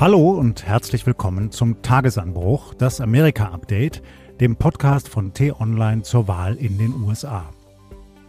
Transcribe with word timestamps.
Hallo 0.00 0.30
und 0.30 0.66
herzlich 0.66 1.06
willkommen 1.06 1.52
zum 1.52 1.82
Tagesanbruch, 1.82 2.74
das 2.74 3.00
Amerika-Update, 3.00 4.02
dem 4.40 4.56
Podcast 4.56 5.08
von 5.08 5.32
T-Online 5.32 6.02
zur 6.02 6.26
Wahl 6.26 6.56
in 6.56 6.78
den 6.78 6.94
USA. 7.02 7.50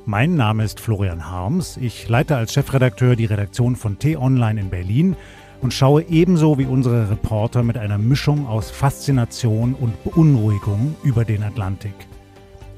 Mein 0.06 0.36
Name 0.36 0.66
ist 0.66 0.80
Florian 0.80 1.32
Harms. 1.32 1.78
Ich 1.78 2.08
leite 2.10 2.36
als 2.36 2.54
Chefredakteur 2.54 3.16
die 3.16 3.26
Redaktion 3.26 3.76
von 3.76 3.98
T-Online 3.98 4.60
in 4.60 4.70
Berlin 4.70 5.16
und 5.62 5.74
schaue 5.74 6.04
ebenso 6.04 6.60
wie 6.60 6.66
unsere 6.66 7.10
Reporter 7.10 7.64
mit 7.64 7.78
einer 7.78 7.98
Mischung 7.98 8.46
aus 8.46 8.70
Faszination 8.70 9.74
und 9.74 10.04
Beunruhigung 10.04 10.96
über 11.04 11.26
den 11.26 11.42
Atlantik. 11.42 11.96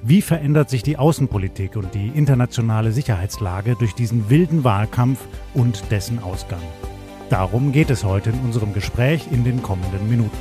Wie 0.04 0.22
verändert 0.22 0.70
sich 0.70 0.84
die 0.84 0.98
Außenpolitik 0.98 1.76
und 1.76 1.96
die 1.96 2.10
internationale 2.10 2.92
Sicherheitslage 2.92 3.76
durch 3.78 3.96
diesen 3.96 4.30
wilden 4.30 4.64
Wahlkampf 4.64 5.20
und 5.56 5.92
dessen 5.92 6.20
Ausgang? 6.20 6.62
Darum 7.30 7.72
geht 7.72 7.90
es 7.90 8.04
heute 8.04 8.30
in 8.30 8.40
unserem 8.42 8.74
Gespräch 8.74 9.28
in 9.32 9.44
den 9.44 9.64
kommenden 9.64 10.08
Minuten. 10.08 10.38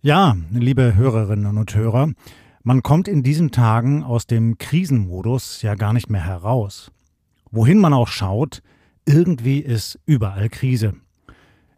Ja, 0.00 0.36
liebe 0.50 0.94
Hörerinnen 0.94 1.58
und 1.58 1.74
Hörer, 1.74 2.12
man 2.62 2.82
kommt 2.82 3.08
in 3.08 3.22
diesen 3.22 3.50
Tagen 3.50 4.04
aus 4.04 4.26
dem 4.26 4.56
Krisenmodus 4.56 5.60
ja 5.60 5.74
gar 5.74 5.92
nicht 5.92 6.08
mehr 6.08 6.24
heraus. 6.24 6.90
Wohin 7.50 7.78
man 7.78 7.92
auch 7.92 8.08
schaut, 8.08 8.62
irgendwie 9.04 9.58
ist 9.58 9.98
überall 10.06 10.48
Krise. 10.48 10.94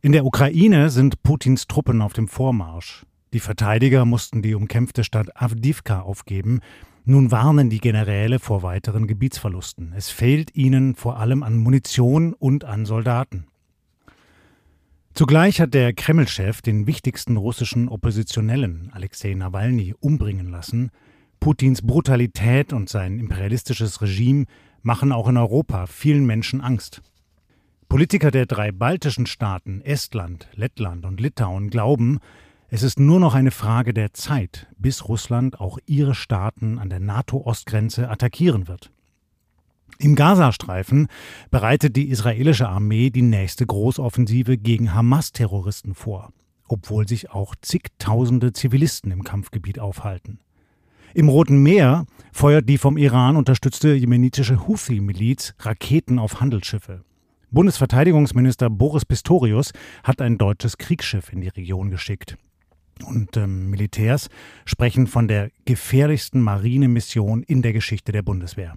In 0.00 0.12
der 0.12 0.24
Ukraine 0.24 0.90
sind 0.90 1.24
Putins 1.24 1.66
Truppen 1.66 2.02
auf 2.02 2.12
dem 2.12 2.28
Vormarsch. 2.28 3.04
Die 3.32 3.40
Verteidiger 3.40 4.04
mussten 4.04 4.42
die 4.42 4.54
umkämpfte 4.54 5.02
Stadt 5.02 5.30
Avdivka 5.34 6.02
aufgeben, 6.02 6.60
nun 7.04 7.30
warnen 7.30 7.70
die 7.70 7.80
Generäle 7.80 8.38
vor 8.38 8.62
weiteren 8.62 9.06
Gebietsverlusten. 9.06 9.92
Es 9.94 10.10
fehlt 10.10 10.54
ihnen 10.54 10.94
vor 10.94 11.18
allem 11.18 11.42
an 11.42 11.56
Munition 11.58 12.32
und 12.32 12.64
an 12.64 12.86
Soldaten. 12.86 13.46
Zugleich 15.12 15.60
hat 15.60 15.74
der 15.74 15.92
Kreml-Chef 15.92 16.60
den 16.60 16.86
wichtigsten 16.86 17.36
russischen 17.36 17.88
Oppositionellen, 17.88 18.90
Alexei 18.92 19.34
Nawalny, 19.34 19.94
umbringen 20.00 20.50
lassen. 20.50 20.90
Putins 21.38 21.82
Brutalität 21.82 22.72
und 22.72 22.88
sein 22.88 23.18
imperialistisches 23.18 24.00
Regime 24.00 24.46
machen 24.82 25.12
auch 25.12 25.28
in 25.28 25.36
Europa 25.36 25.86
vielen 25.86 26.26
Menschen 26.26 26.60
Angst. 26.60 27.02
Politiker 27.88 28.30
der 28.30 28.46
drei 28.46 28.72
baltischen 28.72 29.26
Staaten 29.26 29.82
Estland, 29.82 30.48
Lettland 30.54 31.04
und 31.04 31.20
Litauen 31.20 31.70
glauben, 31.70 32.18
es 32.70 32.82
ist 32.82 32.98
nur 32.98 33.20
noch 33.20 33.34
eine 33.34 33.50
Frage 33.50 33.92
der 33.92 34.14
Zeit, 34.14 34.66
bis 34.78 35.08
Russland 35.08 35.60
auch 35.60 35.78
ihre 35.86 36.14
Staaten 36.14 36.78
an 36.78 36.88
der 36.88 37.00
NATO-Ostgrenze 37.00 38.08
attackieren 38.08 38.68
wird. 38.68 38.90
Im 39.98 40.16
Gazastreifen 40.16 41.08
bereitet 41.50 41.94
die 41.94 42.08
israelische 42.08 42.68
Armee 42.68 43.10
die 43.10 43.22
nächste 43.22 43.64
Großoffensive 43.64 44.58
gegen 44.58 44.92
Hamas-Terroristen 44.92 45.94
vor, 45.94 46.32
obwohl 46.66 47.06
sich 47.06 47.30
auch 47.30 47.54
zigtausende 47.60 48.52
Zivilisten 48.52 49.12
im 49.12 49.22
Kampfgebiet 49.22 49.78
aufhalten. 49.78 50.40
Im 51.12 51.28
Roten 51.28 51.62
Meer 51.62 52.06
feuert 52.32 52.68
die 52.68 52.78
vom 52.78 52.96
Iran 52.96 53.36
unterstützte 53.36 53.94
jemenitische 53.94 54.66
Houthi-Miliz 54.66 55.54
Raketen 55.60 56.18
auf 56.18 56.40
Handelsschiffe. 56.40 57.04
Bundesverteidigungsminister 57.52 58.68
Boris 58.68 59.04
Pistorius 59.04 59.70
hat 60.02 60.20
ein 60.20 60.38
deutsches 60.38 60.76
Kriegsschiff 60.76 61.32
in 61.32 61.40
die 61.40 61.48
Region 61.48 61.90
geschickt 61.92 62.36
und 63.04 63.36
ähm, 63.36 63.70
Militärs 63.70 64.28
sprechen 64.64 65.06
von 65.06 65.28
der 65.28 65.50
gefährlichsten 65.64 66.40
Marinemission 66.40 67.42
in 67.42 67.62
der 67.62 67.72
Geschichte 67.72 68.12
der 68.12 68.22
Bundeswehr. 68.22 68.76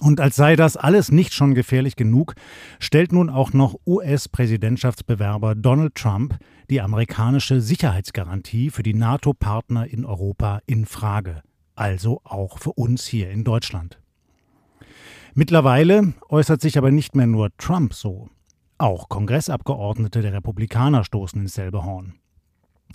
Und 0.00 0.20
als 0.20 0.36
sei 0.36 0.56
das 0.56 0.76
alles 0.76 1.12
nicht 1.12 1.34
schon 1.34 1.54
gefährlich 1.54 1.94
genug, 1.94 2.34
stellt 2.78 3.12
nun 3.12 3.28
auch 3.28 3.52
noch 3.52 3.74
US-Präsidentschaftsbewerber 3.86 5.54
Donald 5.54 5.94
Trump 5.94 6.38
die 6.70 6.80
amerikanische 6.80 7.60
Sicherheitsgarantie 7.60 8.70
für 8.70 8.82
die 8.82 8.94
NATO-Partner 8.94 9.86
in 9.86 10.06
Europa 10.06 10.60
in 10.66 10.86
Frage, 10.86 11.42
also 11.74 12.20
auch 12.24 12.58
für 12.58 12.72
uns 12.72 13.06
hier 13.06 13.30
in 13.30 13.44
Deutschland. 13.44 14.00
Mittlerweile 15.34 16.14
äußert 16.28 16.60
sich 16.60 16.78
aber 16.78 16.90
nicht 16.90 17.14
mehr 17.14 17.26
nur 17.26 17.50
Trump 17.58 17.92
so. 17.92 18.30
Auch 18.78 19.08
Kongressabgeordnete 19.10 20.22
der 20.22 20.32
Republikaner 20.32 21.04
stoßen 21.04 21.42
ins 21.42 21.54
selbe 21.54 21.84
Horn. 21.84 22.14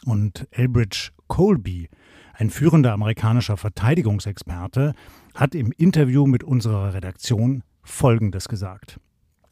Und 0.03 0.47
Elbridge 0.51 1.11
Colby, 1.27 1.89
ein 2.33 2.49
führender 2.49 2.93
amerikanischer 2.93 3.57
Verteidigungsexperte, 3.57 4.93
hat 5.33 5.55
im 5.55 5.71
Interview 5.71 6.25
mit 6.25 6.43
unserer 6.43 6.93
Redaktion 6.93 7.63
Folgendes 7.83 8.47
gesagt. 8.47 8.99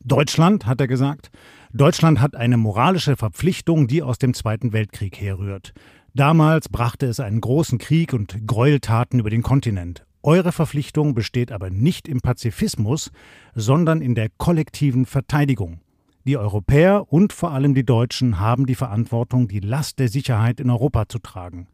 Deutschland, 0.04 0.66
hat 0.66 0.82
er 0.82 0.88
gesagt, 0.88 1.32
Deutschland 1.72 2.20
hat 2.20 2.36
eine 2.36 2.58
moralische 2.58 3.16
Verpflichtung, 3.16 3.88
die 3.88 4.04
aus 4.04 4.18
dem 4.18 4.34
Zweiten 4.34 4.74
Weltkrieg 4.74 5.20
herrührt. 5.20 5.74
Damals 6.14 6.70
brachte 6.70 7.06
es 7.06 7.20
einen 7.20 7.42
großen 7.42 7.78
Krieg 7.80 8.14
und 8.14 8.46
Gräueltaten 8.46 9.20
über 9.20 9.30
den 9.30 9.44
Kontinent. 9.44 10.06
Eure 10.22 10.52
Verpflichtung 10.52 11.16
besteht 11.16 11.52
aber 11.52 11.70
nicht 11.70 12.08
im 12.08 12.22
Pazifismus, 12.22 13.12
sondern 13.56 14.02
in 14.02 14.14
der 14.14 14.30
kollektiven 14.38 15.06
Verteidigung. 15.06 15.82
Die 16.26 16.38
Europäer 16.38 17.12
und 17.12 17.34
vor 17.34 17.52
allem 17.52 17.74
die 17.74 17.86
Deutschen 17.86 18.40
haben 18.40 18.66
die 18.66 18.76
Verantwortung, 18.76 19.50
die 19.50 19.60
Last 19.60 20.00
der 20.00 20.08
Sicherheit 20.08 20.62
in 20.62 20.70
Europa 20.70 21.10
zu 21.10 21.20
tragen. 21.20 21.68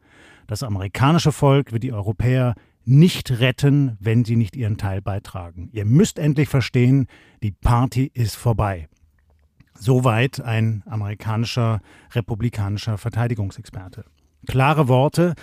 Das 0.48 0.64
amerikanische 0.64 1.30
Volk 1.30 1.70
wird 1.70 1.84
die 1.84 1.92
Europäer 1.92 2.54
nicht 2.84 3.30
retten, 3.38 3.96
wenn 4.00 4.24
sie 4.24 4.34
nicht 4.34 4.56
ihren 4.56 4.76
Teil 4.76 5.02
beitragen. 5.02 5.68
Ihr 5.72 5.84
müsst 5.84 6.18
endlich 6.18 6.48
verstehen, 6.48 7.06
die 7.44 7.52
Party 7.52 8.10
ist 8.12 8.34
vorbei. 8.34 8.88
Soweit 9.74 10.40
ein 10.40 10.82
amerikanischer 10.86 11.80
republikanischer 12.12 12.98
Verteidigungsexperte. 12.98 14.04
Klare 14.46 14.88
Worte, 14.88 15.34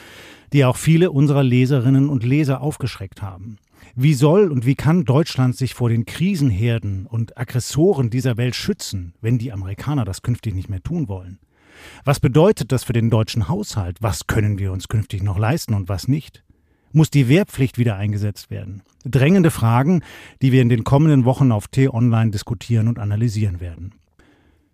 die 0.53 0.65
auch 0.65 0.77
viele 0.77 1.11
unserer 1.11 1.43
Leserinnen 1.43 2.09
und 2.09 2.23
Leser 2.23 2.61
aufgeschreckt 2.61 3.21
haben. 3.21 3.57
Wie 3.95 4.13
soll 4.13 4.51
und 4.51 4.65
wie 4.65 4.75
kann 4.75 5.05
Deutschland 5.05 5.55
sich 5.55 5.73
vor 5.73 5.89
den 5.89 6.05
Krisenherden 6.05 7.05
und 7.05 7.37
Aggressoren 7.37 8.09
dieser 8.09 8.37
Welt 8.37 8.55
schützen, 8.55 9.13
wenn 9.21 9.37
die 9.37 9.51
Amerikaner 9.51 10.05
das 10.05 10.21
künftig 10.21 10.53
nicht 10.53 10.69
mehr 10.69 10.83
tun 10.83 11.07
wollen? 11.07 11.39
Was 12.03 12.19
bedeutet 12.19 12.71
das 12.71 12.83
für 12.83 12.93
den 12.93 13.09
deutschen 13.09 13.49
Haushalt? 13.49 13.97
Was 14.01 14.27
können 14.27 14.57
wir 14.57 14.71
uns 14.71 14.87
künftig 14.87 15.23
noch 15.23 15.37
leisten 15.37 15.73
und 15.73 15.89
was 15.89 16.07
nicht? 16.07 16.43
Muss 16.91 17.09
die 17.09 17.27
Wehrpflicht 17.27 17.77
wieder 17.77 17.95
eingesetzt 17.95 18.49
werden? 18.49 18.81
Drängende 19.03 19.51
Fragen, 19.51 20.01
die 20.41 20.51
wir 20.51 20.61
in 20.61 20.69
den 20.69 20.83
kommenden 20.83 21.25
Wochen 21.25 21.51
auf 21.51 21.67
T-Online 21.67 22.31
diskutieren 22.31 22.87
und 22.87 22.99
analysieren 22.99 23.59
werden. 23.59 23.93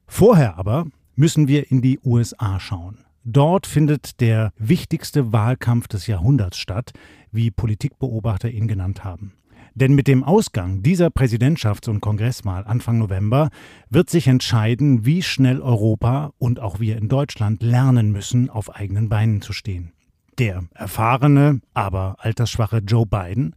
Vorher 0.07 0.57
aber 0.57 0.85
müssen 1.16 1.47
wir 1.47 1.72
in 1.72 1.81
die 1.81 2.00
USA 2.03 2.59
schauen. 2.59 3.03
Dort 3.25 3.67
findet 3.67 4.19
der 4.19 4.51
wichtigste 4.57 5.31
Wahlkampf 5.31 5.88
des 5.88 6.07
Jahrhunderts 6.07 6.57
statt, 6.57 6.91
wie 7.31 7.51
Politikbeobachter 7.51 8.50
ihn 8.50 8.67
genannt 8.67 9.03
haben. 9.03 9.34
Denn 9.75 9.95
mit 9.95 10.07
dem 10.07 10.23
Ausgang 10.23 10.84
dieser 10.84 11.07
Präsidentschafts- 11.07 11.89
und 11.89 12.01
Kongresswahl 12.01 12.66
Anfang 12.66 13.00
November 13.00 13.50
wird 13.89 14.09
sich 14.09 14.28
entscheiden, 14.28 15.06
wie 15.06 15.23
schnell 15.23 15.62
Europa 15.62 16.31
und 16.38 16.59
auch 16.59 16.79
wir 16.79 16.97
in 16.97 17.07
Deutschland 17.07 17.63
lernen 17.63 18.12
müssen, 18.12 18.50
auf 18.50 18.75
eigenen 18.75 19.09
Beinen 19.09 19.41
zu 19.41 19.53
stehen. 19.53 19.94
Der 20.38 20.66
erfahrene, 20.73 21.62
aber 21.73 22.17
altersschwache 22.19 22.79
Joe 22.79 23.06
Biden 23.06 23.56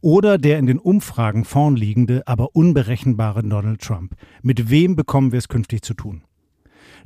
oder 0.00 0.36
der 0.36 0.58
in 0.58 0.66
den 0.66 0.78
Umfragen 0.78 1.44
vornliegende, 1.44 2.22
aber 2.26 2.54
unberechenbare 2.54 3.42
Donald 3.42 3.80
Trump. 3.80 4.14
Mit 4.42 4.68
wem 4.68 4.96
bekommen 4.96 5.32
wir 5.32 5.38
es 5.38 5.48
künftig 5.48 5.82
zu 5.82 5.94
tun? 5.94 6.22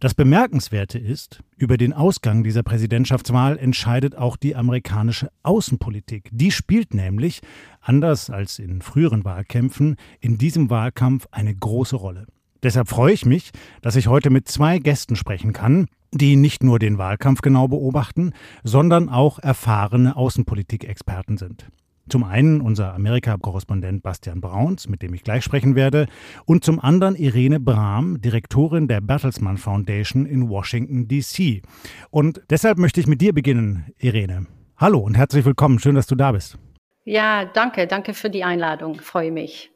Das 0.00 0.14
Bemerkenswerte 0.14 0.98
ist, 0.98 1.40
über 1.58 1.76
den 1.76 1.92
Ausgang 1.92 2.42
dieser 2.42 2.62
Präsidentschaftswahl 2.62 3.58
entscheidet 3.58 4.16
auch 4.16 4.38
die 4.38 4.56
amerikanische 4.56 5.30
Außenpolitik. 5.42 6.30
Die 6.32 6.52
spielt 6.52 6.94
nämlich, 6.94 7.42
anders 7.82 8.30
als 8.30 8.58
in 8.58 8.80
früheren 8.80 9.26
Wahlkämpfen, 9.26 9.96
in 10.18 10.38
diesem 10.38 10.70
Wahlkampf 10.70 11.26
eine 11.32 11.54
große 11.54 11.96
Rolle. 11.96 12.26
Deshalb 12.62 12.88
freue 12.88 13.12
ich 13.12 13.26
mich, 13.26 13.50
dass 13.82 13.94
ich 13.94 14.06
heute 14.06 14.30
mit 14.30 14.48
zwei 14.48 14.78
Gästen 14.78 15.16
sprechen 15.16 15.52
kann, 15.52 15.86
die 16.12 16.34
nicht 16.36 16.62
nur 16.62 16.78
den 16.78 16.96
Wahlkampf 16.96 17.42
genau 17.42 17.68
beobachten, 17.68 18.32
sondern 18.64 19.10
auch 19.10 19.38
erfahrene 19.38 20.16
Außenpolitikexperten 20.16 21.36
sind. 21.36 21.66
Zum 22.08 22.24
einen 22.24 22.60
unser 22.60 22.94
Amerika-Korrespondent 22.94 24.02
Bastian 24.02 24.40
Brauns, 24.40 24.88
mit 24.88 25.02
dem 25.02 25.14
ich 25.14 25.22
gleich 25.22 25.44
sprechen 25.44 25.74
werde, 25.74 26.06
und 26.44 26.64
zum 26.64 26.80
anderen 26.80 27.14
Irene 27.14 27.60
Brahm, 27.60 28.20
Direktorin 28.20 28.88
der 28.88 29.00
Bertelsmann 29.00 29.58
Foundation 29.58 30.26
in 30.26 30.48
Washington, 30.48 31.06
D.C. 31.06 31.62
Und 32.10 32.40
deshalb 32.50 32.78
möchte 32.78 33.00
ich 33.00 33.06
mit 33.06 33.20
dir 33.20 33.32
beginnen, 33.32 33.86
Irene. 33.98 34.46
Hallo 34.76 34.98
und 34.98 35.16
herzlich 35.16 35.44
willkommen. 35.44 35.78
Schön, 35.78 35.94
dass 35.94 36.06
du 36.06 36.14
da 36.14 36.32
bist. 36.32 36.58
Ja, 37.04 37.44
danke. 37.44 37.86
Danke 37.86 38.14
für 38.14 38.30
die 38.30 38.44
Einladung. 38.44 39.00
freue 39.00 39.30
mich. 39.30 39.70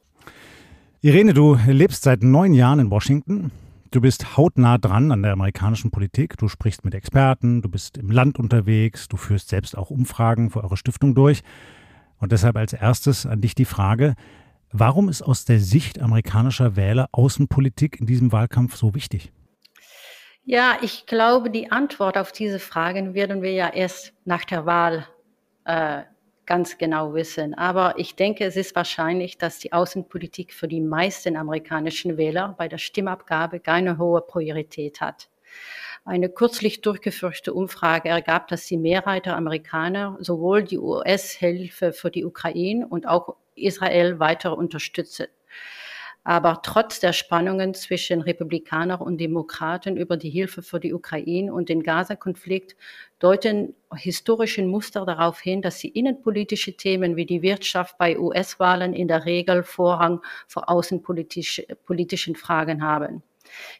Irene, 1.02 1.34
du 1.34 1.58
lebst 1.66 2.02
seit 2.04 2.22
neun 2.22 2.54
Jahren 2.54 2.78
in 2.78 2.90
Washington. 2.90 3.50
Du 3.90 4.00
bist 4.00 4.36
hautnah 4.36 4.78
dran 4.78 5.12
an 5.12 5.22
der 5.22 5.34
amerikanischen 5.34 5.90
Politik. 5.90 6.36
Du 6.38 6.48
sprichst 6.48 6.84
mit 6.84 6.94
Experten, 6.94 7.62
du 7.62 7.68
bist 7.68 7.96
im 7.96 8.10
Land 8.10 8.38
unterwegs, 8.38 9.06
du 9.06 9.16
führst 9.16 9.50
selbst 9.50 9.78
auch 9.78 9.90
Umfragen 9.90 10.50
für 10.50 10.64
eure 10.64 10.76
Stiftung 10.76 11.14
durch. 11.14 11.42
Und 12.24 12.32
deshalb 12.32 12.56
als 12.56 12.72
erstes 12.72 13.26
an 13.26 13.40
dich 13.40 13.54
die 13.54 13.66
Frage, 13.66 14.14
Warum 14.76 15.08
ist 15.08 15.22
aus 15.22 15.44
der 15.44 15.60
Sicht 15.60 16.02
amerikanischer 16.02 16.74
Wähler 16.74 17.08
Außenpolitik 17.12 18.00
in 18.00 18.06
diesem 18.06 18.32
Wahlkampf 18.32 18.74
so 18.74 18.92
wichtig? 18.92 19.30
Ja, 20.42 20.78
ich 20.82 21.06
glaube, 21.06 21.48
die 21.48 21.70
Antwort 21.70 22.18
auf 22.18 22.32
diese 22.32 22.58
Fragen 22.58 23.14
werden 23.14 23.40
wir 23.40 23.52
ja 23.52 23.68
erst 23.68 24.12
nach 24.24 24.44
der 24.44 24.66
Wahl 24.66 25.06
äh, 25.64 26.02
ganz 26.44 26.76
genau 26.76 27.14
wissen. 27.14 27.54
Aber 27.54 28.00
ich 28.00 28.16
denke, 28.16 28.44
es 28.44 28.56
ist 28.56 28.74
wahrscheinlich, 28.74 29.38
dass 29.38 29.60
die 29.60 29.72
Außenpolitik 29.72 30.52
für 30.52 30.66
die 30.66 30.80
meisten 30.80 31.36
amerikanischen 31.36 32.16
Wähler 32.16 32.56
bei 32.58 32.66
der 32.66 32.78
Stimmabgabe 32.78 33.60
keine 33.60 33.96
hohe 33.96 34.22
Priorität 34.22 35.00
hat. 35.00 35.28
Eine 36.06 36.28
kürzlich 36.28 36.82
durchgeführte 36.82 37.54
Umfrage 37.54 38.10
ergab, 38.10 38.48
dass 38.48 38.66
die 38.66 38.76
Mehrheit 38.76 39.24
der 39.24 39.36
Amerikaner 39.36 40.18
sowohl 40.20 40.62
die 40.62 40.78
US-Hilfe 40.78 41.94
für 41.94 42.10
die 42.10 42.26
Ukraine 42.26 42.86
und 42.86 43.08
auch 43.08 43.36
Israel 43.54 44.18
weiter 44.18 44.58
unterstützen. 44.58 45.28
Aber 46.22 46.60
trotz 46.62 47.00
der 47.00 47.14
Spannungen 47.14 47.72
zwischen 47.72 48.20
Republikanern 48.20 49.00
und 49.00 49.18
Demokraten 49.18 49.96
über 49.96 50.18
die 50.18 50.28
Hilfe 50.28 50.62
für 50.62 50.78
die 50.78 50.92
Ukraine 50.92 51.52
und 51.52 51.70
den 51.70 51.82
Gaza-Konflikt 51.82 52.76
deuten 53.18 53.74
historische 53.94 54.62
Muster 54.62 55.06
darauf 55.06 55.40
hin, 55.40 55.62
dass 55.62 55.78
die 55.78 55.88
innenpolitische 55.88 56.76
Themen 56.76 57.16
wie 57.16 57.26
die 57.26 57.40
Wirtschaft 57.40 57.96
bei 57.96 58.18
US-Wahlen 58.18 58.92
in 58.92 59.08
der 59.08 59.24
Regel 59.24 59.62
Vorrang 59.62 60.20
vor 60.48 60.68
außenpolitischen 60.68 62.36
Fragen 62.36 62.82
haben. 62.82 63.22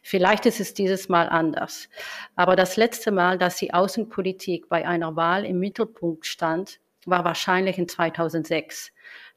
Vielleicht 0.03 0.45
ist 0.45 0.59
es 0.59 0.73
dieses 0.73 1.09
Mal 1.09 1.27
anders. 1.29 1.89
Aber 2.35 2.55
das 2.55 2.77
letzte 2.77 3.11
Mal, 3.11 3.37
dass 3.37 3.57
die 3.57 3.73
Außenpolitik 3.73 4.69
bei 4.69 4.87
einer 4.87 5.15
Wahl 5.15 5.45
im 5.45 5.59
Mittelpunkt 5.59 6.25
stand, 6.25 6.79
war 7.05 7.23
wahrscheinlich 7.23 7.77
in 7.77 7.87
2006. 7.87 8.91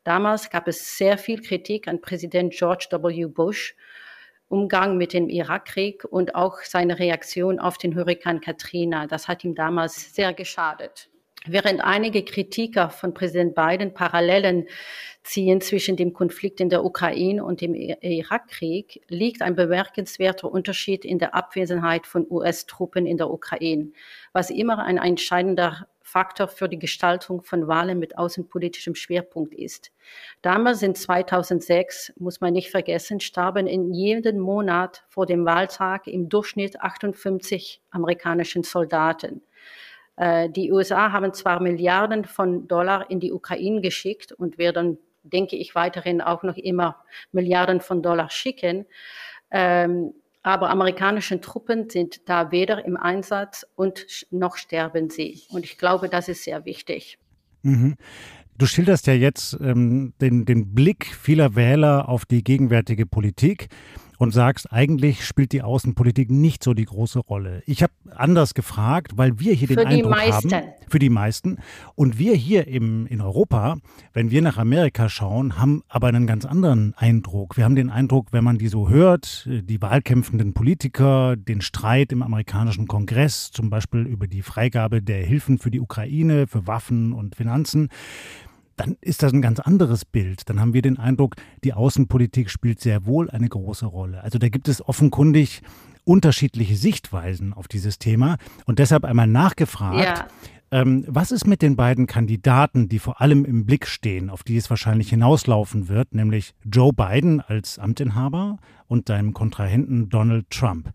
Damals 0.04 0.50
gab 0.50 0.68
es 0.68 0.96
sehr 0.96 1.18
viel 1.18 1.42
Kritik 1.42 1.86
an 1.86 2.00
Präsident 2.00 2.54
George 2.54 2.88
W. 2.90 3.26
Bush, 3.26 3.76
Umgang 4.48 4.96
mit 4.96 5.12
dem 5.12 5.28
Irakkrieg 5.28 6.04
und 6.04 6.34
auch 6.34 6.62
seine 6.62 6.98
Reaktion 6.98 7.58
auf 7.58 7.76
den 7.76 7.94
Hurrikan 7.94 8.40
Katrina. 8.40 9.06
Das 9.06 9.28
hat 9.28 9.44
ihm 9.44 9.54
damals 9.54 10.14
sehr 10.14 10.32
geschadet. 10.32 11.10
Während 11.46 11.82
einige 11.82 12.24
Kritiker 12.24 12.90
von 12.90 13.14
Präsident 13.14 13.54
Biden 13.54 13.94
Parallelen 13.94 14.66
ziehen 15.22 15.60
zwischen 15.60 15.96
dem 15.96 16.12
Konflikt 16.12 16.60
in 16.60 16.68
der 16.68 16.84
Ukraine 16.84 17.44
und 17.44 17.60
dem 17.60 17.74
Irakkrieg, 17.74 19.02
liegt 19.08 19.42
ein 19.42 19.54
bemerkenswerter 19.54 20.50
Unterschied 20.50 21.04
in 21.04 21.18
der 21.18 21.34
Abwesenheit 21.34 22.06
von 22.06 22.26
US-Truppen 22.28 23.06
in 23.06 23.18
der 23.18 23.30
Ukraine, 23.30 23.92
was 24.32 24.50
immer 24.50 24.78
ein 24.78 24.98
entscheidender 24.98 25.86
Faktor 26.08 26.48
für 26.48 26.70
die 26.70 26.78
Gestaltung 26.78 27.42
von 27.42 27.68
Wahlen 27.68 27.98
mit 27.98 28.16
außenpolitischem 28.16 28.94
Schwerpunkt 28.94 29.54
ist. 29.54 29.92
Damals 30.40 30.82
in 30.82 30.94
2006, 30.94 32.14
muss 32.16 32.40
man 32.40 32.54
nicht 32.54 32.70
vergessen, 32.70 33.20
starben 33.20 33.66
in 33.66 33.92
jedem 33.92 34.38
Monat 34.38 35.04
vor 35.08 35.26
dem 35.26 35.44
Wahltag 35.44 36.06
im 36.06 36.30
Durchschnitt 36.30 36.80
58 36.80 37.82
amerikanischen 37.90 38.62
Soldaten. 38.62 39.42
Äh, 40.18 40.50
die 40.50 40.72
USA 40.72 41.12
haben 41.12 41.32
zwar 41.32 41.60
Milliarden 41.60 42.24
von 42.24 42.66
Dollar 42.66 43.10
in 43.10 43.20
die 43.20 43.32
Ukraine 43.32 43.80
geschickt 43.80 44.32
und 44.32 44.58
werden, 44.58 44.98
denke 45.22 45.56
ich, 45.56 45.74
weiterhin 45.74 46.20
auch 46.20 46.42
noch 46.42 46.56
immer 46.56 46.96
Milliarden 47.30 47.80
von 47.80 48.02
Dollar 48.02 48.28
schicken. 48.28 48.84
Ähm, 49.50 50.12
aber 50.42 50.70
amerikanische 50.70 51.40
Truppen 51.40 51.88
sind 51.88 52.28
da 52.28 52.50
weder 52.50 52.84
im 52.84 52.96
Einsatz 52.96 53.66
und 53.76 54.26
noch 54.30 54.56
sterben 54.56 55.08
sie. 55.10 55.42
Und 55.50 55.64
ich 55.64 55.78
glaube, 55.78 56.08
das 56.08 56.28
ist 56.28 56.42
sehr 56.42 56.64
wichtig. 56.64 57.18
Mhm. 57.62 57.96
Du 58.56 58.66
schilderst 58.66 59.06
ja 59.06 59.12
jetzt 59.12 59.56
ähm, 59.60 60.14
den, 60.20 60.44
den 60.44 60.74
Blick 60.74 61.06
vieler 61.06 61.54
Wähler 61.54 62.08
auf 62.08 62.24
die 62.24 62.42
gegenwärtige 62.42 63.06
Politik 63.06 63.68
und 64.18 64.32
sagst, 64.32 64.72
eigentlich 64.72 65.24
spielt 65.24 65.52
die 65.52 65.62
Außenpolitik 65.62 66.30
nicht 66.30 66.62
so 66.62 66.74
die 66.74 66.84
große 66.84 67.20
Rolle. 67.20 67.62
Ich 67.66 67.82
habe 67.82 67.92
anders 68.14 68.52
gefragt, 68.52 69.12
weil 69.16 69.38
wir 69.38 69.54
hier 69.54 69.68
den 69.68 69.78
Eindruck 69.78 70.10
meisten. 70.10 70.52
haben, 70.52 70.66
für 70.88 70.98
die 70.98 71.08
meisten, 71.08 71.58
und 71.94 72.18
wir 72.18 72.34
hier 72.34 72.66
im, 72.66 73.06
in 73.06 73.20
Europa, 73.20 73.76
wenn 74.12 74.30
wir 74.30 74.42
nach 74.42 74.58
Amerika 74.58 75.08
schauen, 75.08 75.58
haben 75.58 75.82
aber 75.88 76.08
einen 76.08 76.26
ganz 76.26 76.44
anderen 76.44 76.94
Eindruck. 76.96 77.56
Wir 77.56 77.64
haben 77.64 77.76
den 77.76 77.90
Eindruck, 77.90 78.32
wenn 78.32 78.42
man 78.42 78.58
die 78.58 78.68
so 78.68 78.88
hört, 78.88 79.48
die 79.48 79.80
wahlkämpfenden 79.80 80.52
Politiker, 80.52 81.36
den 81.36 81.60
Streit 81.60 82.10
im 82.10 82.22
amerikanischen 82.22 82.88
Kongress, 82.88 83.52
zum 83.52 83.70
Beispiel 83.70 84.00
über 84.00 84.26
die 84.26 84.42
Freigabe 84.42 85.00
der 85.00 85.24
Hilfen 85.24 85.58
für 85.58 85.70
die 85.70 85.80
Ukraine, 85.80 86.48
für 86.48 86.66
Waffen 86.66 87.12
und 87.12 87.36
Finanzen, 87.36 87.88
dann 88.78 88.96
ist 89.00 89.22
das 89.22 89.32
ein 89.32 89.42
ganz 89.42 89.60
anderes 89.60 90.04
Bild. 90.04 90.48
Dann 90.48 90.60
haben 90.60 90.72
wir 90.72 90.82
den 90.82 90.98
Eindruck, 90.98 91.36
die 91.64 91.74
Außenpolitik 91.74 92.50
spielt 92.50 92.80
sehr 92.80 93.06
wohl 93.06 93.30
eine 93.30 93.48
große 93.48 93.86
Rolle. 93.86 94.22
Also 94.22 94.38
da 94.38 94.48
gibt 94.48 94.68
es 94.68 94.86
offenkundig 94.86 95.62
unterschiedliche 96.04 96.76
Sichtweisen 96.76 97.52
auf 97.52 97.68
dieses 97.68 97.98
Thema 97.98 98.38
und 98.64 98.78
deshalb 98.78 99.04
einmal 99.04 99.26
nachgefragt. 99.26 100.04
Ja. 100.04 100.26
Ähm, 100.70 101.04
was 101.08 101.32
ist 101.32 101.46
mit 101.46 101.62
den 101.62 101.76
beiden 101.76 102.06
Kandidaten, 102.06 102.88
die 102.88 102.98
vor 102.98 103.20
allem 103.20 103.44
im 103.44 103.64
Blick 103.64 103.86
stehen, 103.86 104.28
auf 104.28 104.42
die 104.42 104.56
es 104.56 104.68
wahrscheinlich 104.70 105.10
hinauslaufen 105.10 105.88
wird, 105.88 106.14
nämlich 106.14 106.54
Joe 106.64 106.92
Biden 106.92 107.40
als 107.40 107.78
Amtinhaber 107.78 108.58
und 108.86 109.08
seinem 109.08 109.32
Kontrahenten 109.32 110.08
Donald 110.08 110.50
Trump? 110.50 110.90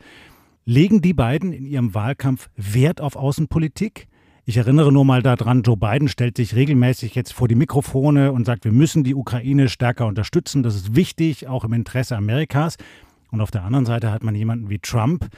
Legen 0.66 1.02
die 1.02 1.14
beiden 1.14 1.52
in 1.54 1.66
ihrem 1.66 1.94
Wahlkampf 1.94 2.50
Wert 2.56 3.02
auf 3.02 3.16
Außenpolitik? 3.16 4.08
Ich 4.46 4.58
erinnere 4.58 4.92
nur 4.92 5.06
mal 5.06 5.24
daran, 5.24 5.62
Joe 5.62 5.78
Biden 5.78 6.10
stellt 6.10 6.36
sich 6.36 6.54
regelmäßig 6.54 7.16
jetzt 7.16 7.32
vor 7.32 7.48
die 7.48 7.56
Mikrofone 7.56 8.34
und 8.34 8.46
sagt, 8.46 8.66
wir 8.66 8.74
müssen 8.74 9.06
die 9.06 9.16
Ukraine 9.16 9.70
stärker 9.70 10.06
unterstützen. 10.06 10.64
Das 10.64 10.76
ist 10.76 10.98
wichtig, 10.98 11.48
auch 11.48 11.64
im 11.64 11.72
Interesse 11.72 12.18
Amerikas. 12.18 12.76
Und 13.32 13.40
auf 13.40 13.52
der 13.52 13.64
anderen 13.64 13.86
Seite 13.86 14.12
hat 14.12 14.22
man 14.22 14.36
jemanden 14.36 14.70
wie 14.70 14.80
Trump, 14.80 15.30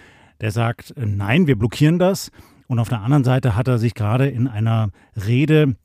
der 0.42 0.50
sagt, 0.50 0.96
nein, 0.98 1.46
wir 1.46 1.56
blockieren 1.56 2.00
das. 2.00 2.32
Und 2.68 2.80
auf 2.80 2.90
der 2.90 3.02
anderen 3.02 3.24
Seite 3.24 3.56
hat 3.56 3.68
er 3.68 3.78
sich 3.78 3.94
gerade 3.94 4.28
in 4.28 4.48
einer 4.48 4.90
Rede 5.16 5.76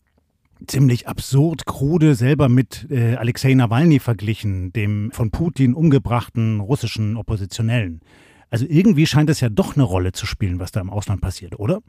ziemlich 0.67 1.07
absurd, 1.07 1.67
krude 1.67 2.15
selber 2.15 2.49
mit 2.49 2.87
äh, 2.91 3.17
Alexei 3.17 3.53
Nawalny 3.53 3.99
verglichen, 3.99 4.73
dem 4.73 5.11
von 5.13 5.31
Putin 5.31 5.75
umgebrachten 5.75 6.61
russischen 6.61 7.19
Oppositionellen. 7.19 8.01
Also 8.49 8.65
irgendwie 8.67 9.07
scheint 9.07 9.29
es 9.29 9.41
ja 9.41 9.51
doch 9.51 9.77
eine 9.77 9.85
Rolle 9.85 10.13
zu 10.13 10.25
spielen, 10.25 10.59
was 10.59 10.73
da 10.73 10.81
im 10.81 10.89
Ausland 10.89 11.21
passiert, 11.21 11.59
oder? 11.59 11.81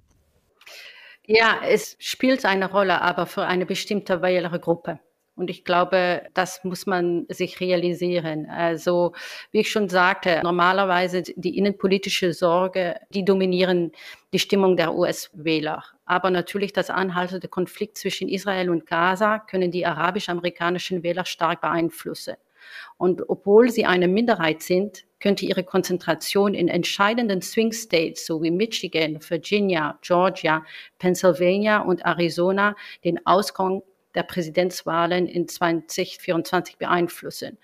Ja, 1.28 1.62
es 1.64 1.96
spielt 2.00 2.46
eine 2.46 2.72
Rolle, 2.72 3.02
aber 3.02 3.26
für 3.26 3.46
eine 3.46 3.66
bestimmte 3.66 4.22
Wählergruppe. 4.22 5.00
Und 5.36 5.50
ich 5.50 5.64
glaube, 5.64 6.24
das 6.34 6.64
muss 6.64 6.86
man 6.86 7.26
sich 7.30 7.60
realisieren. 7.62 8.48
Also, 8.50 9.14
wie 9.52 9.62
ich 9.62 9.72
schon 9.72 9.88
sagte, 9.88 10.42
normalerweise 10.44 11.24
die 11.24 11.58
innenpolitische 11.58 12.34
Sorge, 12.34 12.96
die 13.12 13.24
dominieren 13.24 13.92
die 14.34 14.40
Stimmung 14.40 14.76
der 14.78 14.94
US-Wähler. 14.94 15.84
Aber 16.06 16.30
natürlich 16.30 16.74
das 16.74 16.90
anhaltende 16.90 17.48
Konflikt 17.48 17.98
zwischen 17.98 18.28
Israel 18.28 18.70
und 18.70 18.86
Gaza 18.86 19.40
können 19.40 19.72
die 19.72 19.86
arabisch-amerikanischen 19.86 21.02
Wähler 21.02 21.26
stark 21.26 21.62
beeinflussen. 21.62 22.36
Und 22.98 23.30
obwohl 23.30 23.70
sie 23.70 23.86
eine 23.86 24.08
Minderheit 24.08 24.62
sind, 24.62 25.06
könnte 25.20 25.46
ihre 25.46 25.64
Konzentration 25.64 26.54
in 26.54 26.68
entscheidenden 26.68 27.42
Swing 27.42 27.72
States 27.72 28.26
sowie 28.26 28.52
Michigan, 28.52 29.20
Virginia, 29.28 29.98
Georgia, 30.02 30.66
Pennsylvania 31.00 31.80
und 31.80 32.06
Arizona 32.06 32.76
den 33.04 33.26
Ausgang 33.26 33.84
der 34.16 34.24
Präsidentswahlen 34.24 35.28
in 35.28 35.48
2024 35.48 36.78
beeinflussen. 36.78 37.58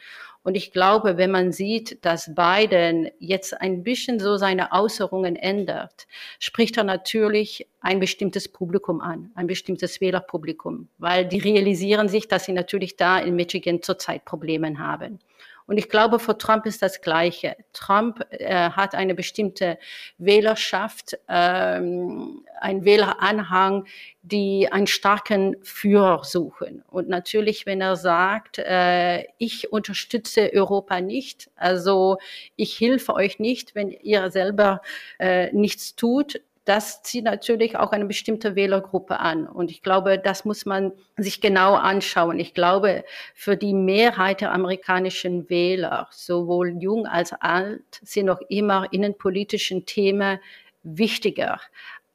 Und 0.48 0.56
ich 0.56 0.72
glaube, 0.72 1.18
wenn 1.18 1.30
man 1.30 1.51
sieht, 1.51 2.06
dass 2.06 2.34
Biden 2.34 3.10
jetzt 3.20 3.60
ein 3.60 3.84
bisschen 3.84 4.18
so 4.22 4.38
seine 4.38 4.72
Äußerungen 4.72 5.36
ändert, 5.36 6.08
spricht 6.39 6.77
er 6.77 6.86
natürlich 6.86 7.68
ein 7.82 8.00
bestimmtes 8.00 8.48
Publikum 8.48 9.01
an, 9.01 9.30
ein 9.36 9.48
bestimmtes 9.48 10.00
Wählerpublikum, 10.00 10.88
weil 11.00 11.25
die 11.25 11.39
realisieren 11.39 12.08
sich, 12.08 12.30
dass 12.30 12.46
sie 12.46 12.54
natürlich 12.54 12.96
da 12.96 13.20
in 13.20 13.36
Michigan 13.36 13.82
zurzeit 13.82 14.24
Probleme 14.24 14.80
haben. 14.80 15.20
Und 15.67 15.77
ich 15.77 15.89
glaube, 15.89 16.17
für 16.17 16.38
Trump 16.38 16.65
ist 16.65 16.81
das 16.81 17.01
Gleiche. 17.01 17.57
Trump 17.74 18.25
äh, 18.31 18.71
hat 18.71 18.95
eine 18.95 19.13
bestimmte 19.13 19.77
Wählerschaft, 20.17 21.17
ähm, 21.27 22.45
ein 22.59 22.86
Wähleranhang, 22.86 23.86
die 24.21 24.71
einen 24.71 24.88
starken 24.88 25.57
Führer 25.63 26.24
suchen. 26.24 26.83
Und 26.88 27.09
natürlich, 27.09 27.65
wenn 27.65 27.81
er 27.81 27.97
sagt, 27.97 28.59
äh, 28.59 29.25
ich 29.38 29.71
unterstütze 29.71 30.50
Europa 30.53 31.01
nicht, 31.01 31.50
also 31.55 32.17
ich 32.55 32.79
helfe 32.79 33.13
euch 33.13 33.38
nicht, 33.39 33.75
wenn 33.75 33.91
ihr 33.91 34.31
selber 34.31 34.81
äh, 35.19 35.51
nichts 35.51 35.95
tut, 35.95 36.41
das 36.67 37.01
zieht 37.01 37.24
natürlich 37.24 37.77
auch 37.77 37.93
eine 37.93 38.05
bestimmte 38.05 38.57
Wählergruppe 38.57 39.21
an. 39.21 39.47
Und 39.47 39.71
ich 39.71 39.81
glaube, 39.81 40.19
das 40.19 40.43
muss 40.43 40.65
man 40.65 40.91
sich 41.15 41.39
genau 41.39 41.75
anschauen. 41.75 42.39
Ich 42.39 42.53
glaube, 42.53 43.05
für 43.33 43.55
die 43.55 43.74
Mehrheit 43.74 44.41
der 44.41 44.51
amerikanischen 44.51 45.50
Wähler, 45.50 46.09
sowohl 46.12 46.75
jung 46.81 47.05
als 47.05 47.31
alt, 47.31 48.01
sind 48.03 48.25
noch 48.25 48.41
immer 48.50 48.91
innenpolitischen 48.91 49.86
Themen 49.86 50.39
wichtiger. 50.83 51.62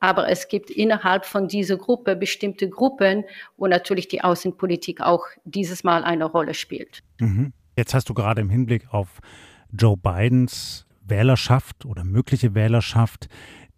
Aber 0.00 0.28
es 0.28 0.48
gibt 0.48 0.68
innerhalb 0.68 1.24
von 1.24 1.48
dieser 1.48 1.78
Gruppe 1.78 2.14
bestimmte 2.14 2.68
Gruppen, 2.68 3.24
wo 3.56 3.68
natürlich 3.68 4.08
die 4.08 4.22
Außenpolitik 4.22 5.00
auch 5.00 5.24
dieses 5.44 5.82
Mal 5.82 6.04
eine 6.04 6.26
Rolle 6.26 6.52
spielt. 6.52 7.02
Mhm. 7.20 7.54
Jetzt 7.74 7.94
hast 7.94 8.10
du 8.10 8.14
gerade 8.14 8.42
im 8.42 8.50
Hinblick 8.50 8.92
auf 8.92 9.20
Joe 9.72 9.96
Bidens 9.96 10.84
Wählerschaft 11.04 11.84
oder 11.84 12.04
mögliche 12.04 12.54
Wählerschaft 12.54 13.28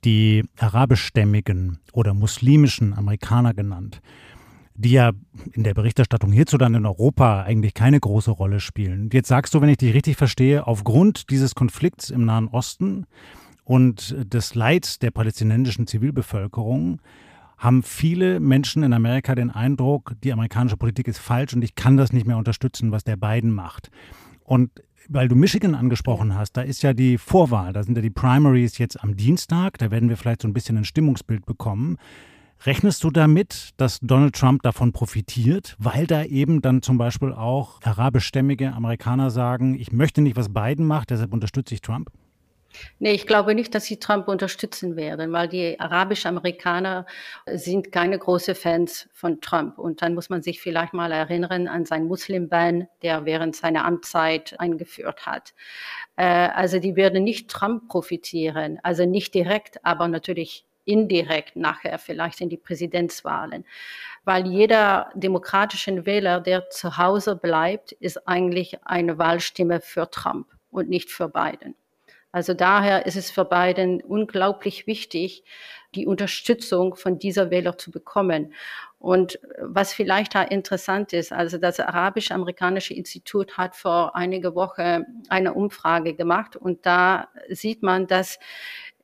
die 0.05 0.45
arabischstämmigen 0.59 1.79
oder 1.93 2.15
muslimischen 2.15 2.95
Amerikaner 2.95 3.55
genannt, 3.55 4.01
die 4.75 4.93
ja 4.93 5.13
in 5.53 5.65
der 5.65 5.75
Berichterstattung 5.75 6.33
hierzuland 6.33 6.77
in 6.77 6.87
Europa 6.87 7.43
eigentlich 7.43 7.75
keine 7.75 8.01
große 8.01 8.31
Rolle 8.31 8.61
spielen. 8.61 9.09
Jetzt 9.13 9.29
sagst 9.29 9.55
du, 9.55 9.61
wenn 9.61 9.69
ich 9.69 9.79
dich 9.79 9.95
richtig 9.95 10.17
verstehe, 10.17 10.67
aufgrund 10.67 11.31
dieses 11.31 11.55
Konflikts 11.55 12.11
im 12.11 12.25
Nahen 12.25 12.49
Osten 12.49 13.07
und 13.65 14.15
des 14.19 14.55
Leids 14.55 14.99
der 14.99 15.11
palästinensischen 15.11 15.87
Zivilbevölkerung 15.87 17.01
haben 17.57 17.83
viele 17.83 18.41
Menschen 18.41 18.83
in 18.83 18.93
Amerika 18.93 19.35
den 19.35 19.51
Eindruck, 19.51 20.15
die 20.23 20.33
amerikanische 20.33 20.77
Politik 20.77 21.09
ist 21.09 21.19
falsch 21.19 21.55
und 21.55 21.63
ich 21.63 21.75
kann 21.75 21.97
das 21.97 22.13
nicht 22.13 22.27
mehr 22.27 22.37
unterstützen, 22.37 22.93
was 22.93 23.05
der 23.05 23.17
Biden 23.17 23.53
macht. 23.53 23.91
Und 24.43 24.71
weil 25.09 25.29
du 25.29 25.37
Michigan 25.37 25.75
angesprochen 25.75 26.35
hast, 26.35 26.53
da 26.57 26.63
ist 26.63 26.83
ja 26.83 26.93
die 26.93 27.19
Vorwahl, 27.19 27.73
da 27.73 27.83
sind 27.83 27.97
ja 27.97 28.03
die 28.03 28.11
Primaries 28.11 28.79
jetzt 28.79 29.03
am 29.03 29.17
Dienstag, 29.17 29.79
da 29.79 29.91
werden 29.91 30.09
wir 30.09 30.17
vielleicht 30.17 30.43
so 30.43 30.49
ein 30.49 30.53
bisschen 30.53 30.77
ein 30.77 30.85
Stimmungsbild 30.85 31.47
bekommen. 31.47 31.99
Rechnest 32.67 33.05
du 33.05 33.11
damit, 33.11 33.71
dass 33.77 34.01
Donald 34.01 34.35
Trump 34.35 34.63
davon 34.63 34.93
profitiert, 34.93 35.77
weil 35.79 36.07
da 36.07 36.25
eben 36.25 36.63
dann 36.63 36.83
zum 36.83 36.97
Beispiel 36.97 37.33
auch 37.33 37.81
arabischstämmige 37.83 38.73
Amerikaner 38.73 39.31
sagen, 39.31 39.75
ich 39.79 39.93
möchte 39.93 40.23
nicht, 40.23 40.37
was 40.37 40.53
Biden 40.53 40.87
macht, 40.87 41.11
deshalb 41.11 41.33
unterstütze 41.33 41.75
ich 41.75 41.83
Trump? 41.83 42.11
Nee, 42.99 43.13
ich 43.13 43.27
glaube 43.27 43.55
nicht, 43.55 43.75
dass 43.75 43.85
sie 43.85 43.99
Trump 43.99 44.29
unterstützen 44.29 44.97
werden, 44.97 45.33
weil 45.33 45.49
die 45.49 45.79
arabischen 45.79 46.29
Amerikaner 46.29 47.07
sind 47.47 47.93
keine 47.93 48.19
großen 48.19 48.55
Fans 48.55 49.09
von 49.13 49.41
Trump. 49.41 49.79
Und 49.79 50.03
dann 50.03 50.15
muss 50.15 50.31
man 50.31 50.43
sich 50.43 50.61
vielleicht 50.61 50.93
mal 50.93 51.13
erinnern 51.13 51.69
an 51.69 51.85
seinen 51.85 52.07
Muslim-Ban, 52.07 52.89
der 53.03 53.25
während 53.25 53.57
seiner 53.57 53.85
Amtszeit 53.85 54.59
eingeführt 54.59 55.27
hat. 55.27 55.55
Äh, 56.17 56.25
also 56.25 56.79
die 56.79 56.97
werden 56.97 57.25
nicht 57.25 57.51
Trump 57.51 57.89
profitieren, 57.89 58.79
also 58.83 59.05
nicht 59.07 59.35
direkt, 59.35 59.85
aber 59.85 60.09
natürlich 60.09 60.67
indirekt 60.85 61.57
nachher 61.57 61.99
vielleicht 61.99 62.41
in 62.41 62.49
die 62.49 62.57
Präsidentswahlen. 62.57 63.65
Weil 64.25 64.47
jeder 64.47 65.11
demokratische 65.15 66.07
Wähler, 66.07 66.41
der 66.41 66.71
zu 66.71 66.97
Hause 66.99 67.37
bleibt, 67.37 67.93
ist 67.93 68.27
eigentlich 68.29 68.79
eine 68.85 69.19
Wahlstimme 69.19 69.81
für 69.81 70.11
Trump 70.11 70.49
und 70.71 70.89
nicht 70.89 71.11
für 71.11 71.29
Biden. 71.29 71.75
Also 72.35 72.53
daher 72.53 73.07
ist 73.07 73.15
es 73.15 73.31
für 73.31 73.45
Biden 73.45 74.03
unglaublich 74.03 74.89
wichtig, 74.89 75.45
die 75.95 76.05
Unterstützung 76.05 76.97
von 76.97 77.17
dieser 77.21 77.53
Wähler 77.53 77.79
zu 77.79 77.93
bekommen. 77.93 78.53
Und 78.99 79.39
was 79.61 79.93
vielleicht 79.93 80.35
da 80.35 80.43
interessant 80.43 81.13
ist, 81.13 81.33
also 81.33 81.59
das 81.59 81.79
Arabisch-Amerikanische 81.79 82.93
Institut 82.93 83.57
hat 83.57 83.77
vor 83.77 84.17
einige 84.17 84.57
Wochen 84.57 85.05
eine 85.29 85.55
Umfrage 85.55 86.15
gemacht 86.15 86.57
und 86.57 86.85
da 86.85 87.29
sieht 87.51 87.85
man, 87.85 88.09
dass 88.09 88.41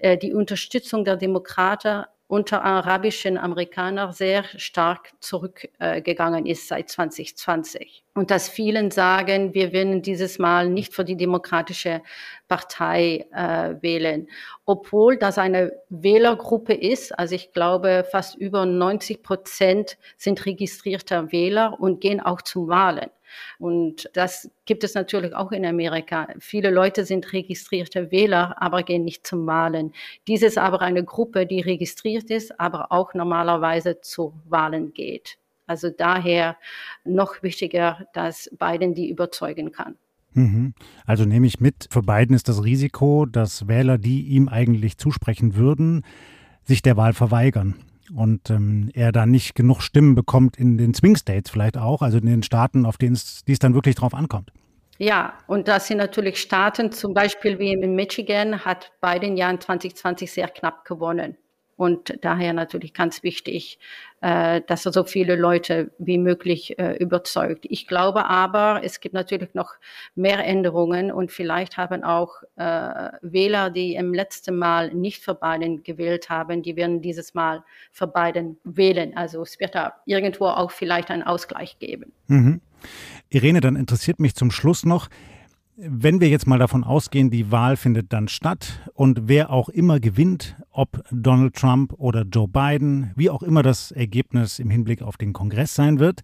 äh, 0.01 0.19
die 0.19 0.35
Unterstützung 0.35 1.05
der 1.05 1.15
Demokraten 1.15 2.07
unter 2.31 2.63
arabischen 2.63 3.37
Amerikanern 3.37 4.13
sehr 4.13 4.45
stark 4.57 5.11
zurückgegangen 5.19 6.47
ist 6.47 6.69
seit 6.69 6.89
2020. 6.89 8.05
Und 8.15 8.31
dass 8.31 8.49
vielen 8.49 8.93
sagen, 8.93 9.53
wir 9.53 9.73
werden 9.73 10.01
dieses 10.01 10.39
Mal 10.39 10.69
nicht 10.69 10.95
für 10.95 11.05
die 11.05 11.17
Demokratische 11.17 12.03
Partei 12.47 13.27
äh, 13.33 13.83
wählen, 13.83 14.29
obwohl 14.65 15.17
das 15.17 15.39
eine 15.39 15.73
Wählergruppe 15.89 16.73
ist. 16.73 17.19
Also 17.19 17.35
ich 17.35 17.53
glaube, 17.53 18.07
fast 18.09 18.37
über 18.37 18.65
90 18.65 19.25
Prozent 19.25 19.99
sind 20.17 20.47
registrierte 20.47 21.33
Wähler 21.33 21.81
und 21.81 22.01
gehen 22.01 22.21
auch 22.21 22.43
zum 22.43 22.69
Wahlen. 22.69 23.11
Und 23.59 24.09
das 24.15 24.51
gibt 24.65 24.85
es 24.85 24.95
natürlich 24.95 25.35
auch 25.35 25.53
in 25.53 25.65
Amerika. 25.65 26.29
Viele 26.39 26.71
Leute 26.71 27.05
sind 27.05 27.33
registrierte 27.33 28.11
Wähler, 28.11 28.61
aber 28.61 28.83
gehen 28.83 29.05
nicht 29.05 29.27
zum 29.27 29.47
Wahlen. 29.47 29.93
Dies 30.27 30.43
ist 30.43 30.59
aber 30.59 30.81
eine 30.81 31.05
Gruppe, 31.05 31.47
die 31.47 31.61
registriert 31.61 32.31
ist, 32.31 32.59
aber 32.61 32.93
auch 32.93 33.15
normalerweise 33.15 34.01
zu 34.01 34.35
Wahlen 34.49 34.93
geht. 34.93 35.39
Also 35.67 35.91
daher 35.91 36.57
noch 37.05 37.43
wichtiger, 37.43 38.07
dass 38.13 38.51
Biden 38.59 38.95
die 38.95 39.09
überzeugen 39.09 39.71
kann. 39.71 39.97
Mhm. 40.33 40.75
Also 41.07 41.25
nehme 41.25 41.47
ich 41.47 41.61
mit, 41.61 41.89
für 41.91 42.03
Biden 42.03 42.35
ist 42.35 42.49
das 42.49 42.65
Risiko, 42.65 43.27
dass 43.27 43.69
Wähler, 43.69 43.99
die 43.99 44.29
ihm 44.29 44.49
eigentlich 44.49 44.99
zusprechen 44.99 45.55
würden, 45.55 46.05
sich 46.65 46.83
der 46.83 46.97
Wahl 46.97 47.13
verweigern 47.13 47.77
und 48.15 48.51
ähm, 48.51 48.91
er 48.95 49.13
da 49.13 49.27
nicht 49.27 49.55
genug 49.55 49.83
Stimmen 49.83 50.15
bekommt 50.15 50.57
in 50.57 50.79
den 50.79 50.95
Swing 50.95 51.17
States 51.17 51.51
vielleicht 51.51 51.77
auch, 51.77 52.03
also 52.03 52.19
in 52.19 52.27
den 52.27 52.43
Staaten, 52.43 52.87
auf 52.87 52.97
denen 52.97 53.15
es, 53.15 53.45
dann 53.59 53.75
wirklich 53.75 53.97
drauf 53.97 54.15
ankommt. 54.15 54.53
Ja, 54.99 55.35
und 55.47 55.67
das 55.67 55.87
sind 55.87 55.97
natürlich 55.97 56.39
Staaten, 56.39 56.93
zum 56.93 57.15
Beispiel 57.15 57.59
wie 57.59 57.73
in 57.73 57.95
Michigan, 57.95 58.65
hat 58.65 58.93
Biden 59.01 59.37
ja 59.37 59.51
in 59.51 59.59
2020 59.59 60.31
sehr 60.31 60.49
knapp 60.49 60.85
gewonnen. 60.85 61.37
Und 61.81 62.19
daher 62.21 62.53
natürlich 62.53 62.93
ganz 62.93 63.23
wichtig, 63.23 63.79
äh, 64.21 64.61
dass 64.67 64.85
er 64.85 64.93
so 64.93 65.03
viele 65.05 65.35
Leute 65.35 65.93
wie 65.97 66.19
möglich 66.19 66.79
äh, 66.79 66.93
überzeugt. 66.99 67.65
Ich 67.71 67.87
glaube 67.87 68.27
aber, 68.27 68.83
es 68.85 69.01
gibt 69.01 69.15
natürlich 69.15 69.55
noch 69.55 69.77
mehr 70.15 70.45
Änderungen 70.47 71.11
und 71.11 71.33
vielleicht 71.33 71.79
haben 71.79 72.05
auch 72.05 72.43
äh, 72.57 73.13
Wähler, 73.23 73.71
die 73.71 73.95
im 73.95 74.13
letzten 74.13 74.59
Mal 74.59 74.93
nicht 74.93 75.23
für 75.25 75.35
Biden 75.35 75.83
gewählt 75.83 76.29
haben, 76.29 76.61
die 76.63 76.77
werden 76.77 77.01
dieses 77.01 77.33
Mal 77.33 77.65
für 77.91 78.07
Biden 78.07 78.59
wählen. 78.63 79.17
Also 79.17 79.41
es 79.41 79.59
wird 79.59 79.75
da 79.75 79.95
irgendwo 80.05 80.49
auch 80.49 80.73
vielleicht 80.73 81.11
einen 81.11 81.23
Ausgleich 81.23 81.79
geben. 81.79 82.13
Mhm. 82.27 82.61
Irene, 83.31 83.63
dann 83.63 83.77
interessiert 83.77 84.21
mich 84.21 84.35
zum 84.35 84.51
Schluss 84.51 84.85
noch, 84.85 85.09
wenn 85.83 86.21
wir 86.21 86.29
jetzt 86.29 86.47
mal 86.47 86.59
davon 86.59 86.85
ausgehen, 86.85 87.31
die 87.31 87.51
Wahl 87.51 87.77
findet 87.77 88.13
dann 88.13 88.29
statt 88.29 88.81
und 88.93 89.29
wer 89.29 89.51
auch 89.51 89.69
immer 89.69 89.99
gewinnt, 89.99 90.57
ob 90.71 91.03
Donald 91.11 91.55
Trump 91.55 91.95
oder 91.95 92.23
Joe 92.23 92.49
Biden, 92.49 93.13
wie 93.17 93.31
auch 93.31 93.43
immer 93.43 93.63
das 93.63 93.91
Ergebnis 93.91 94.59
im 94.59 94.71
Hinblick 94.71 95.03
auf 95.03 95.17
den 95.17 95.33
Kongress 95.33 95.75
sein 95.75 95.99
wird, 95.99 96.21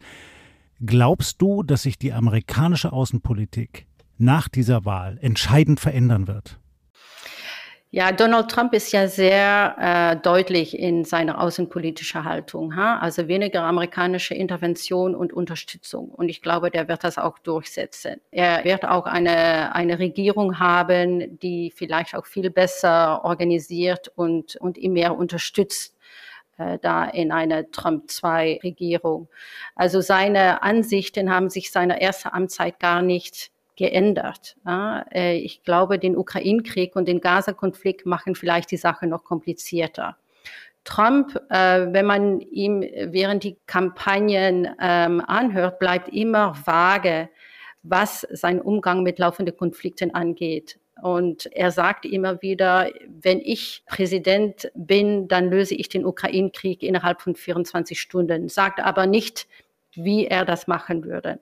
glaubst 0.84 1.40
du, 1.40 1.62
dass 1.62 1.82
sich 1.82 1.98
die 1.98 2.12
amerikanische 2.12 2.92
Außenpolitik 2.92 3.86
nach 4.18 4.48
dieser 4.48 4.84
Wahl 4.84 5.18
entscheidend 5.20 5.80
verändern 5.80 6.26
wird? 6.26 6.60
Ja, 7.96 8.12
Donald 8.12 8.50
Trump 8.50 8.74
ist 8.74 8.92
ja 8.92 9.08
sehr 9.08 9.74
äh, 9.78 10.20
deutlich 10.20 10.78
in 10.78 11.06
seiner 11.06 11.40
außenpolitischen 11.40 12.24
Haltung. 12.24 12.76
Ha? 12.76 12.98
Also 12.98 13.26
weniger 13.26 13.62
amerikanische 13.62 14.34
Intervention 14.34 15.14
und 15.14 15.32
Unterstützung. 15.32 16.10
Und 16.10 16.28
ich 16.28 16.42
glaube, 16.42 16.70
der 16.70 16.88
wird 16.88 17.04
das 17.04 17.16
auch 17.16 17.38
durchsetzen. 17.38 18.20
Er 18.30 18.64
wird 18.64 18.84
auch 18.84 19.06
eine, 19.06 19.74
eine 19.74 19.98
Regierung 19.98 20.58
haben, 20.58 21.38
die 21.38 21.72
vielleicht 21.74 22.14
auch 22.14 22.26
viel 22.26 22.50
besser 22.50 23.24
organisiert 23.24 24.12
und, 24.14 24.56
und 24.56 24.76
ihm 24.76 24.92
mehr 24.92 25.16
unterstützt 25.16 25.96
äh, 26.58 26.78
da 26.78 27.06
in 27.06 27.32
einer 27.32 27.70
Trump-2-Regierung. 27.70 29.30
Also 29.74 30.02
seine 30.02 30.62
Ansichten 30.62 31.30
haben 31.30 31.48
sich 31.48 31.70
seiner 31.70 31.98
ersten 32.02 32.28
Amtszeit 32.28 32.78
gar 32.78 33.00
nicht 33.00 33.52
geändert. 33.76 34.56
Äh, 34.66 35.38
ich 35.38 35.62
glaube, 35.62 35.98
den 35.98 36.16
Ukraine-Krieg 36.16 36.96
und 36.96 37.06
den 37.06 37.20
Gaza-Konflikt 37.20 38.06
machen 38.06 38.34
vielleicht 38.34 38.70
die 38.70 38.76
Sache 38.76 39.06
noch 39.06 39.24
komplizierter. 39.24 40.16
Trump, 40.84 41.36
äh, 41.50 41.86
wenn 41.92 42.06
man 42.06 42.40
ihm 42.40 42.80
während 42.80 43.42
die 43.42 43.58
Kampagnen 43.66 44.68
ähm, 44.80 45.20
anhört, 45.20 45.78
bleibt 45.78 46.08
immer 46.08 46.54
vage, 46.64 47.28
was 47.82 48.26
sein 48.30 48.60
Umgang 48.60 49.02
mit 49.02 49.18
laufenden 49.18 49.56
Konflikten 49.56 50.14
angeht. 50.14 50.78
Und 51.02 51.46
er 51.52 51.72
sagt 51.72 52.06
immer 52.06 52.40
wieder, 52.40 52.90
wenn 53.06 53.40
ich 53.40 53.82
Präsident 53.86 54.70
bin, 54.74 55.28
dann 55.28 55.50
löse 55.50 55.74
ich 55.74 55.88
den 55.88 56.06
Ukraine-Krieg 56.06 56.82
innerhalb 56.82 57.20
von 57.20 57.34
24 57.34 58.00
Stunden. 58.00 58.48
Sagt 58.48 58.80
aber 58.80 59.06
nicht, 59.06 59.46
wie 59.96 60.26
er 60.26 60.44
das 60.44 60.66
machen 60.66 61.04
würde. 61.04 61.40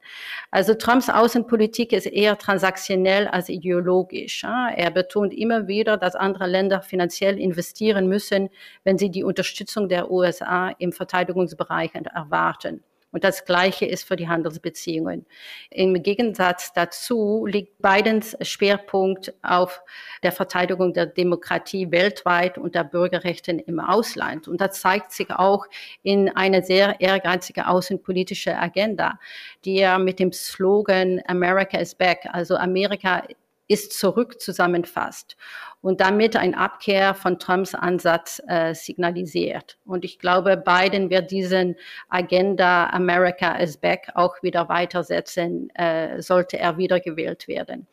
Also 0.50 0.74
Trumps 0.74 1.08
Außenpolitik 1.08 1.92
ist 1.92 2.06
eher 2.06 2.38
transaktionell 2.38 3.28
als 3.28 3.48
ideologisch. 3.48 4.44
Er 4.44 4.90
betont 4.90 5.34
immer 5.34 5.68
wieder, 5.68 5.96
dass 5.96 6.14
andere 6.14 6.46
Länder 6.46 6.82
finanziell 6.82 7.38
investieren 7.38 8.08
müssen, 8.08 8.50
wenn 8.84 8.98
sie 8.98 9.10
die 9.10 9.24
Unterstützung 9.24 9.88
der 9.88 10.10
USA 10.10 10.70
im 10.78 10.92
Verteidigungsbereich 10.92 11.92
erwarten. 11.94 12.82
Und 13.14 13.22
das 13.22 13.44
Gleiche 13.44 13.86
ist 13.86 14.08
für 14.08 14.16
die 14.16 14.26
Handelsbeziehungen. 14.26 15.24
Im 15.70 16.02
Gegensatz 16.02 16.72
dazu 16.72 17.46
liegt 17.46 17.80
Bidens 17.80 18.36
Schwerpunkt 18.40 19.32
auf 19.40 19.82
der 20.24 20.32
Verteidigung 20.32 20.92
der 20.92 21.06
Demokratie 21.06 21.92
weltweit 21.92 22.58
und 22.58 22.74
der 22.74 22.82
Bürgerrechte 22.82 23.52
im 23.52 23.78
Ausland. 23.78 24.48
Und 24.48 24.60
das 24.60 24.80
zeigt 24.80 25.12
sich 25.12 25.30
auch 25.30 25.64
in 26.02 26.28
einer 26.28 26.62
sehr 26.62 27.00
ehrgeizigen 27.00 27.62
außenpolitischen 27.62 28.54
Agenda, 28.54 29.20
die 29.64 29.76
er 29.76 30.00
mit 30.00 30.18
dem 30.18 30.32
Slogan 30.32 31.20
America 31.28 31.78
is 31.78 31.94
back, 31.94 32.26
also 32.32 32.56
Amerika 32.56 33.22
ist 33.66 33.98
zurück 33.98 34.40
zusammenfasst 34.40 35.36
und 35.80 36.00
damit 36.00 36.36
ein 36.36 36.54
Abkehr 36.54 37.14
von 37.14 37.38
Trumps 37.38 37.74
Ansatz 37.74 38.40
äh, 38.48 38.74
signalisiert. 38.74 39.78
Und 39.84 40.04
ich 40.04 40.18
glaube, 40.18 40.56
Biden 40.56 41.10
wird 41.10 41.30
diesen 41.30 41.76
Agenda 42.08 42.88
America 42.90 43.56
is 43.56 43.76
back 43.76 44.08
auch 44.14 44.42
wieder 44.42 44.68
weitersetzen, 44.68 45.70
äh, 45.74 46.20
sollte 46.20 46.58
er 46.58 46.76
wiedergewählt 46.76 47.48
werden. 47.48 47.86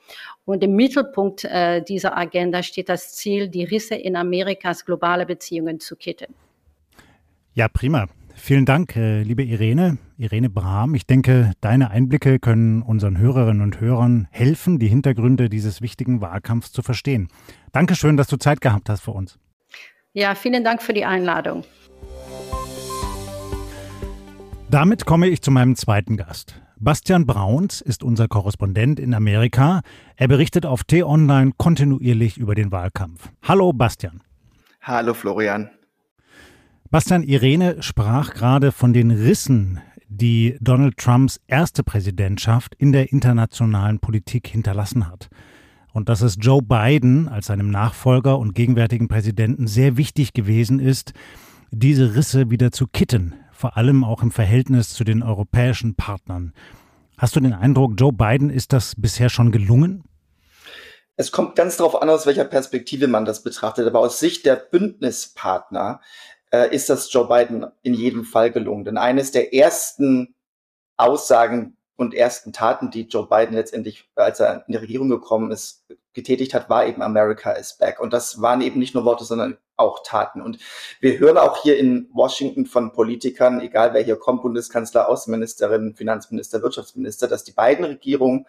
Und 0.46 0.64
im 0.64 0.76
Mittelpunkt 0.76 1.46
äh, 1.46 1.82
dieser 1.82 2.18
Agenda 2.18 2.64
steht 2.64 2.90
das 2.90 3.14
Ziel, 3.16 3.48
die 3.48 3.64
Risse 3.64 3.96
in 3.96 4.16
Amerikas 4.16 4.86
globale 4.86 5.26
Beziehungen 5.26 5.80
zu 5.80 5.96
kitten. 5.96 6.34
Ja, 7.54 7.68
prima. 7.68 8.08
Vielen 8.36 8.66
Dank, 8.66 8.96
äh, 8.96 9.24
liebe 9.24 9.44
Irene, 9.44 9.98
Irene 10.18 10.50
Brahm. 10.50 10.96
Ich 10.96 11.06
denke, 11.06 11.52
deine 11.62 11.92
Einblicke 11.92 12.40
können 12.40 12.82
unseren 12.82 13.18
Hörerinnen 13.18 13.62
und 13.62 13.80
Hörern 13.80 14.28
helfen, 14.32 14.80
die 14.80 14.88
Hintergründe 14.88 15.50
dieses 15.50 15.82
wichtigen 15.82 16.22
Wahlkampfs 16.22 16.72
zu 16.72 16.82
verstehen. 16.82 17.28
Dankeschön, 17.72 18.18
dass 18.18 18.28
du 18.28 18.38
Zeit 18.38 18.62
gehabt 18.62 18.90
hast 18.90 19.02
für 19.02 19.12
uns. 19.12 19.38
Ja, 20.14 20.36
vielen 20.36 20.64
Dank 20.64 20.82
für 20.82 20.94
die 20.94 21.06
Einladung. 21.06 21.64
Damit 24.70 25.06
komme 25.06 25.28
ich 25.28 25.42
zu 25.42 25.52
meinem 25.52 25.76
zweiten 25.76 26.18
Gast. 26.18 26.62
Bastian 26.78 27.26
Brauns 27.26 27.82
ist 27.82 28.04
unser 28.04 28.28
Korrespondent 28.28 29.00
in 29.00 29.14
Amerika. 29.14 29.82
Er 30.16 30.28
berichtet 30.28 30.66
auf 30.66 30.84
T-Online 30.84 31.52
kontinuierlich 31.58 32.38
über 32.38 32.56
den 32.56 32.72
Wahlkampf. 32.72 33.30
Hallo, 33.44 33.72
Bastian. 33.72 34.22
Hallo, 34.82 35.14
Florian. 35.14 35.70
Bastian, 36.92 37.24
Irene 37.24 37.82
sprach 37.82 38.34
gerade 38.34 38.74
von 38.74 38.92
den 38.92 39.12
Rissen, 39.12 39.80
die 40.10 40.58
Donald 40.60 40.98
Trumps 40.98 41.40
erste 41.48 41.86
Präsidentschaft 41.86 42.76
in 42.76 42.92
der 42.92 43.14
internationalen 43.14 44.00
Politik 44.00 44.46
hinterlassen 44.50 45.08
hat. 45.10 45.30
Und 45.94 46.10
dass 46.10 46.20
es 46.20 46.36
Joe 46.38 46.62
Biden 46.62 47.30
als 47.30 47.46
seinem 47.46 47.70
Nachfolger 47.70 48.38
und 48.38 48.56
gegenwärtigen 48.56 49.08
Präsidenten 49.08 49.68
sehr 49.68 49.96
wichtig 49.96 50.34
gewesen 50.34 50.82
ist, 50.82 51.14
diese 51.72 52.14
Risse 52.14 52.50
wieder 52.50 52.74
zu 52.74 52.88
kitten, 52.88 53.36
vor 53.54 53.78
allem 53.78 54.04
auch 54.04 54.22
im 54.22 54.32
Verhältnis 54.32 54.90
zu 54.90 55.06
den 55.06 55.24
europäischen 55.24 55.96
Partnern. 55.96 56.52
Hast 57.18 57.38
du 57.38 57.40
den 57.40 57.54
Eindruck, 57.54 57.94
Joe 57.98 58.12
Biden 58.12 58.50
ist 58.50 58.74
das 58.74 58.96
bisher 58.98 59.30
schon 59.30 59.54
gelungen? 59.54 60.04
Es 61.16 61.32
kommt 61.32 61.56
ganz 61.56 61.78
darauf 61.78 62.02
an, 62.02 62.10
aus 62.10 62.26
welcher 62.26 62.46
Perspektive 62.46 63.08
man 63.08 63.24
das 63.24 63.44
betrachtet. 63.44 63.88
Aber 63.88 64.00
aus 64.00 64.20
Sicht 64.20 64.46
der 64.46 64.58
Bündnispartner 64.58 66.02
äh, 66.52 66.74
ist 66.74 66.90
das 66.90 67.12
Joe 67.12 67.28
Biden 67.28 67.66
in 67.82 67.94
jedem 67.94 68.24
Fall 68.24 68.52
gelungen. 68.52 68.86
Denn 68.86 68.98
eines 68.98 69.32
der 69.32 69.54
ersten 69.54 70.36
Aussagen 70.98 71.78
und 71.96 72.14
ersten 72.14 72.54
Taten, 72.54 72.92
die 72.92 73.04
Joe 73.04 73.28
Biden 73.28 73.56
letztendlich, 73.56 74.10
als 74.16 74.40
er 74.40 74.64
in 74.68 74.74
die 74.74 74.78
Regierung 74.78 75.10
gekommen 75.10 75.52
ist, 75.52 75.86
getätigt 76.14 76.54
hat, 76.54 76.70
war 76.70 76.86
eben 76.86 77.02
America 77.02 77.52
is 77.52 77.78
back. 77.78 78.00
Und 78.00 78.14
das 78.14 78.42
waren 78.42 78.62
eben 78.62 78.80
nicht 78.80 78.94
nur 78.94 79.06
Worte, 79.06 79.24
sondern 79.24 79.58
auch 79.78 80.04
Taten. 80.04 80.42
Und 80.42 80.60
wir 81.00 81.18
hören 81.20 81.38
auch 81.38 81.62
hier 81.64 81.78
in 81.78 82.10
Washington 82.14 82.66
von 82.66 82.92
Politikern, 82.92 83.62
egal 83.62 83.94
wer 83.94 84.04
hier 84.04 84.18
kommt, 84.18 84.42
Bundeskanzler, 84.42 85.10
Außenministerin, 85.10 85.96
Finanzminister, 85.96 86.62
Wirtschaftsminister, 86.62 87.28
dass 87.28 87.44
die 87.44 87.54
beiden 87.54 87.86
Regierungen, 87.86 88.46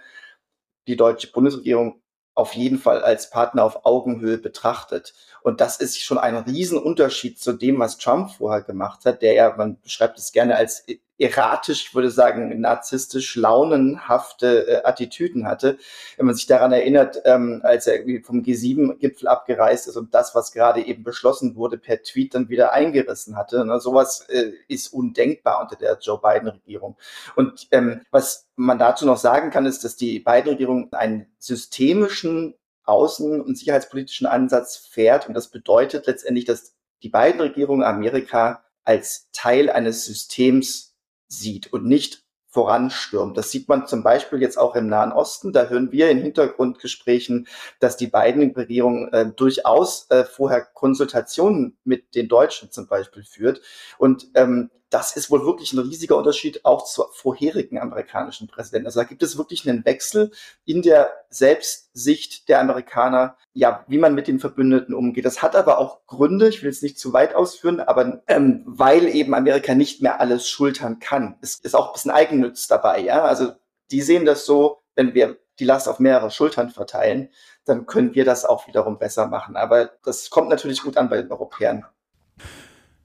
die 0.86 0.96
deutsche 0.96 1.30
Bundesregierung 1.30 2.00
auf 2.34 2.54
jeden 2.54 2.78
Fall 2.78 3.02
als 3.02 3.30
Partner 3.30 3.64
auf 3.64 3.84
Augenhöhe 3.84 4.38
betrachtet. 4.38 5.14
Und 5.42 5.60
das 5.60 5.76
ist 5.76 6.00
schon 6.00 6.18
ein 6.18 6.36
Riesenunterschied 6.36 7.38
zu 7.38 7.52
dem, 7.52 7.78
was 7.78 7.98
Trump 7.98 8.30
vorher 8.30 8.62
gemacht 8.62 9.04
hat, 9.04 9.22
der 9.22 9.34
ja, 9.34 9.54
man 9.56 9.80
beschreibt 9.80 10.18
es 10.18 10.32
gerne 10.32 10.56
als 10.56 10.84
erratisch, 11.18 11.86
ich 11.86 11.94
würde 11.94 12.10
sagen, 12.10 12.60
narzisstisch 12.60 13.36
launenhafte 13.36 14.66
äh, 14.66 14.84
Attitüden 14.84 15.46
hatte. 15.46 15.78
Wenn 16.16 16.26
man 16.26 16.34
sich 16.34 16.46
daran 16.46 16.72
erinnert, 16.72 17.20
ähm, 17.24 17.60
als 17.62 17.86
er 17.86 17.94
irgendwie 17.94 18.20
vom 18.20 18.42
G7-Gipfel 18.42 19.28
abgereist 19.28 19.88
ist 19.88 19.96
und 19.96 20.14
das, 20.14 20.34
was 20.34 20.52
gerade 20.52 20.84
eben 20.84 21.04
beschlossen 21.04 21.54
wurde, 21.54 21.78
per 21.78 22.02
Tweet 22.02 22.34
dann 22.34 22.48
wieder 22.48 22.72
eingerissen 22.72 23.36
hatte. 23.36 23.64
Ne, 23.64 23.80
sowas 23.80 24.26
äh, 24.28 24.52
ist 24.68 24.92
undenkbar 24.92 25.60
unter 25.60 25.76
der 25.76 25.98
Joe 26.00 26.20
Biden-Regierung. 26.20 26.96
Und 27.36 27.68
ähm, 27.70 28.00
was 28.10 28.48
man 28.56 28.78
dazu 28.78 29.06
noch 29.06 29.18
sagen 29.18 29.50
kann, 29.50 29.66
ist, 29.66 29.84
dass 29.84 29.96
die 29.96 30.18
Biden-Regierung 30.20 30.92
einen 30.92 31.26
systemischen 31.38 32.54
außen- 32.84 33.40
und 33.40 33.56
sicherheitspolitischen 33.56 34.26
Ansatz 34.26 34.76
fährt. 34.76 35.28
Und 35.28 35.34
das 35.34 35.48
bedeutet 35.48 36.06
letztendlich, 36.06 36.46
dass 36.46 36.74
die 37.02 37.08
beiden 37.08 37.40
Regierungen 37.40 37.84
Amerika 37.84 38.64
als 38.84 39.28
Teil 39.32 39.70
eines 39.70 40.04
Systems 40.04 40.91
sieht 41.32 41.72
und 41.72 41.84
nicht 41.84 42.24
voranstürmt. 42.48 43.36
Das 43.38 43.50
sieht 43.50 43.68
man 43.68 43.86
zum 43.86 44.02
Beispiel 44.02 44.42
jetzt 44.42 44.58
auch 44.58 44.76
im 44.76 44.86
Nahen 44.86 45.10
Osten. 45.10 45.52
Da 45.52 45.68
hören 45.68 45.90
wir 45.90 46.10
in 46.10 46.18
Hintergrundgesprächen, 46.18 47.48
dass 47.80 47.96
die 47.96 48.08
beiden 48.08 48.52
Regierungen 48.52 49.10
äh, 49.12 49.32
durchaus 49.34 50.06
äh, 50.10 50.24
vorher 50.24 50.60
Konsultationen 50.60 51.78
mit 51.84 52.14
den 52.14 52.28
Deutschen 52.28 52.70
zum 52.70 52.86
Beispiel 52.86 53.24
führt. 53.24 53.62
Und 53.96 54.28
ähm, 54.34 54.70
das 54.92 55.16
ist 55.16 55.30
wohl 55.30 55.46
wirklich 55.46 55.72
ein 55.72 55.78
riesiger 55.78 56.18
Unterschied 56.18 56.64
auch 56.64 56.84
zur 56.84 57.10
vorherigen 57.12 57.78
amerikanischen 57.78 58.46
Präsidenten. 58.46 58.86
Also 58.86 59.00
da 59.00 59.04
gibt 59.04 59.22
es 59.22 59.38
wirklich 59.38 59.68
einen 59.68 59.86
Wechsel 59.86 60.30
in 60.66 60.82
der 60.82 61.10
Selbstsicht 61.30 62.48
der 62.48 62.60
Amerikaner, 62.60 63.36
ja, 63.54 63.84
wie 63.88 63.96
man 63.96 64.14
mit 64.14 64.28
den 64.28 64.38
Verbündeten 64.38 64.94
umgeht. 64.94 65.24
Das 65.24 65.40
hat 65.40 65.56
aber 65.56 65.78
auch 65.78 66.06
Gründe, 66.06 66.48
ich 66.48 66.62
will 66.62 66.70
jetzt 66.70 66.82
nicht 66.82 66.98
zu 66.98 67.14
weit 67.14 67.34
ausführen, 67.34 67.80
aber 67.80 68.22
ähm, 68.28 68.62
weil 68.66 69.08
eben 69.08 69.34
Amerika 69.34 69.74
nicht 69.74 70.02
mehr 70.02 70.20
alles 70.20 70.46
schultern 70.46 70.98
kann. 70.98 71.36
Es 71.40 71.54
ist 71.56 71.74
auch 71.74 71.88
ein 71.88 71.92
bisschen 71.94 72.10
Eigennütz 72.10 72.66
dabei, 72.66 73.00
ja. 73.00 73.22
Also 73.22 73.52
die 73.90 74.02
sehen 74.02 74.26
das 74.26 74.44
so, 74.44 74.82
wenn 74.94 75.14
wir 75.14 75.38
die 75.58 75.64
Last 75.64 75.88
auf 75.88 76.00
mehrere 76.00 76.30
Schultern 76.30 76.68
verteilen, 76.68 77.30
dann 77.64 77.86
können 77.86 78.14
wir 78.14 78.26
das 78.26 78.44
auch 78.44 78.66
wiederum 78.66 78.98
besser 78.98 79.26
machen. 79.26 79.56
Aber 79.56 79.90
das 80.04 80.28
kommt 80.28 80.50
natürlich 80.50 80.82
gut 80.82 80.98
an 80.98 81.08
bei 81.08 81.22
den 81.22 81.30
Europäern. 81.30 81.86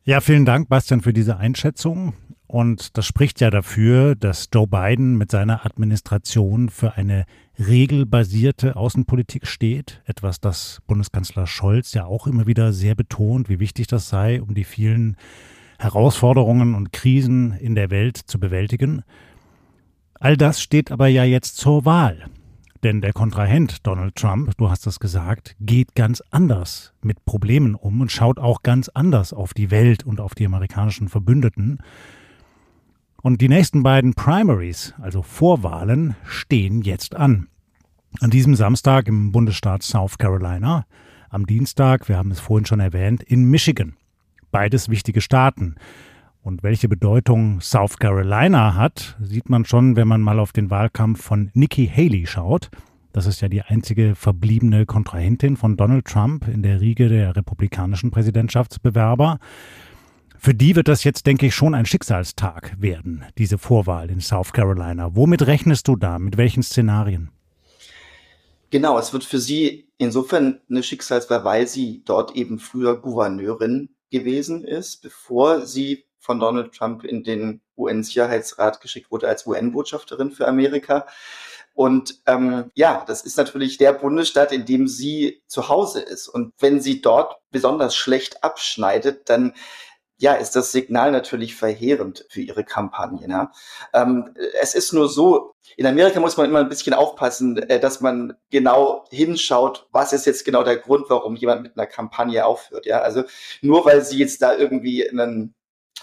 Ja, 0.07 0.21
vielen 0.21 0.45
Dank, 0.45 0.69
Bastian, 0.69 1.01
für 1.01 1.11
diese 1.11 1.35
Einschätzung. 1.35 2.13
Und 2.47 2.97
das 2.97 3.05
spricht 3.05 3.41
ja 3.41 3.49
dafür, 3.49 4.15
dass 4.15 4.47
Joe 4.53 4.65
Biden 4.65 5.17
mit 5.17 5.31
seiner 5.31 5.65
Administration 5.65 6.69
für 6.69 6.93
eine 6.93 7.25
regelbasierte 7.59 8.77
Außenpolitik 8.77 9.45
steht. 9.45 10.01
Etwas, 10.05 10.39
das 10.39 10.81
Bundeskanzler 10.87 11.45
Scholz 11.45 11.93
ja 11.93 12.05
auch 12.05 12.25
immer 12.25 12.47
wieder 12.47 12.71
sehr 12.71 12.95
betont, 12.95 13.49
wie 13.49 13.59
wichtig 13.59 13.87
das 13.87 14.07
sei, 14.07 14.41
um 14.41 14.53
die 14.53 14.63
vielen 14.63 15.17
Herausforderungen 15.77 16.73
und 16.73 16.93
Krisen 16.93 17.51
in 17.51 17.75
der 17.75 17.89
Welt 17.89 18.15
zu 18.15 18.39
bewältigen. 18.39 19.03
All 20.21 20.37
das 20.37 20.61
steht 20.61 20.89
aber 20.89 21.07
ja 21.07 21.25
jetzt 21.25 21.57
zur 21.57 21.83
Wahl. 21.83 22.29
Denn 22.83 23.01
der 23.01 23.13
Kontrahent 23.13 23.85
Donald 23.87 24.15
Trump, 24.15 24.55
du 24.57 24.69
hast 24.69 24.85
es 24.85 24.99
gesagt, 24.99 25.55
geht 25.59 25.95
ganz 25.95 26.21
anders 26.29 26.93
mit 27.01 27.25
Problemen 27.25 27.75
um 27.75 28.01
und 28.01 28.11
schaut 28.11 28.39
auch 28.39 28.61
ganz 28.61 28.89
anders 28.89 29.33
auf 29.33 29.53
die 29.53 29.71
Welt 29.71 30.03
und 30.03 30.19
auf 30.19 30.35
die 30.35 30.45
amerikanischen 30.45 31.09
Verbündeten. 31.09 31.79
Und 33.21 33.41
die 33.41 33.49
nächsten 33.49 33.83
beiden 33.83 34.13
Primaries, 34.13 34.93
also 35.01 35.23
Vorwahlen, 35.23 36.15
stehen 36.23 36.81
jetzt 36.81 37.15
an. 37.15 37.47
An 38.19 38.29
diesem 38.29 38.55
Samstag 38.55 39.07
im 39.07 39.31
Bundesstaat 39.31 39.83
South 39.83 40.17
Carolina, 40.17 40.85
am 41.29 41.45
Dienstag, 41.45 42.07
wir 42.07 42.17
haben 42.17 42.31
es 42.31 42.39
vorhin 42.39 42.65
schon 42.65 42.79
erwähnt, 42.79 43.23
in 43.23 43.45
Michigan. 43.45 43.97
Beides 44.51 44.89
wichtige 44.89 45.21
Staaten. 45.21 45.75
Und 46.41 46.63
welche 46.63 46.87
Bedeutung 46.87 47.59
South 47.61 47.97
Carolina 47.97 48.75
hat, 48.75 49.17
sieht 49.21 49.49
man 49.49 49.65
schon, 49.65 49.95
wenn 49.95 50.07
man 50.07 50.21
mal 50.21 50.39
auf 50.39 50.53
den 50.53 50.69
Wahlkampf 50.69 51.21
von 51.21 51.51
Nikki 51.53 51.87
Haley 51.87 52.25
schaut. 52.25 52.69
Das 53.11 53.25
ist 53.25 53.41
ja 53.41 53.49
die 53.49 53.63
einzige 53.63 54.15
verbliebene 54.15 54.85
Kontrahentin 54.85 55.57
von 55.57 55.75
Donald 55.75 56.05
Trump 56.05 56.47
in 56.47 56.61
der 56.61 56.79
Riege 56.79 57.09
der 57.09 57.35
republikanischen 57.35 58.11
Präsidentschaftsbewerber. 58.11 59.39
Für 60.37 60.53
die 60.53 60.75
wird 60.75 60.87
das 60.87 61.03
jetzt, 61.03 61.25
denke 61.25 61.47
ich, 61.47 61.55
schon 61.55 61.73
ein 61.73 61.85
Schicksalstag 61.85 62.75
werden, 62.79 63.25
diese 63.37 63.57
Vorwahl 63.57 64.09
in 64.09 64.21
South 64.21 64.53
Carolina. 64.53 65.15
Womit 65.15 65.47
rechnest 65.47 65.87
du 65.87 65.95
da? 65.95 66.19
Mit 66.19 66.37
welchen 66.37 66.61
Szenarien? 66.61 67.31
Genau, 68.69 68.99
es 68.99 69.13
wird 69.13 69.23
für 69.23 69.39
sie 69.39 69.89
insofern 69.97 70.59
eine 70.69 70.83
Schicksalswahl, 70.83 71.43
weil 71.43 71.67
sie 71.67 72.03
dort 72.05 72.35
eben 72.35 72.59
früher 72.59 73.01
Gouverneurin 73.01 73.89
gewesen 74.11 74.63
ist, 74.63 75.01
bevor 75.01 75.65
sie 75.65 76.05
von 76.19 76.39
Donald 76.39 76.73
Trump 76.73 77.03
in 77.03 77.23
den 77.23 77.61
UN-Sicherheitsrat 77.77 78.81
geschickt 78.81 79.11
wurde 79.11 79.27
als 79.27 79.45
UN-Botschafterin 79.45 80.31
für 80.31 80.47
Amerika. 80.47 81.05
Und 81.73 82.21
ähm, 82.25 82.71
ja, 82.73 83.03
das 83.05 83.21
ist 83.21 83.37
natürlich 83.37 83.77
der 83.77 83.93
Bundesstaat, 83.93 84.51
in 84.51 84.65
dem 84.65 84.87
sie 84.87 85.43
zu 85.45 85.69
Hause 85.69 86.01
ist. 86.01 86.27
Und 86.27 86.53
wenn 86.57 86.81
sie 86.81 87.01
dort 87.01 87.37
besonders 87.51 87.95
schlecht 87.95 88.43
abschneidet, 88.43 89.29
dann 89.29 89.53
ja, 90.19 90.33
ist 90.33 90.55
das 90.55 90.71
Signal 90.71 91.11
natürlich 91.11 91.55
verheerend 91.55 92.25
für 92.29 92.41
ihre 92.41 92.63
Kampagne. 92.63 93.27
Ja. 93.29 93.51
Ähm, 93.93 94.33
es 94.59 94.73
ist 94.73 94.91
nur 94.91 95.07
so, 95.09 95.53
in 95.75 95.85
Amerika 95.85 96.19
muss 96.19 96.37
man 96.37 96.47
immer 96.47 96.59
ein 96.59 96.69
bisschen 96.69 96.95
aufpassen, 96.95 97.57
äh, 97.69 97.79
dass 97.79 98.01
man 98.01 98.33
genau 98.49 99.05
hinschaut, 99.11 99.87
was 99.91 100.13
ist 100.13 100.25
jetzt 100.25 100.43
genau 100.43 100.63
der 100.63 100.77
Grund, 100.77 101.05
warum 101.09 101.35
jemand 101.35 101.61
mit 101.61 101.77
einer 101.77 101.85
Kampagne 101.85 102.45
aufhört. 102.45 102.87
Ja, 102.87 103.01
also 103.01 103.23
nur 103.61 103.85
weil 103.85 104.03
sie 104.03 104.17
jetzt 104.17 104.41
da 104.41 104.55
irgendwie 104.55 105.07
einen 105.07 105.53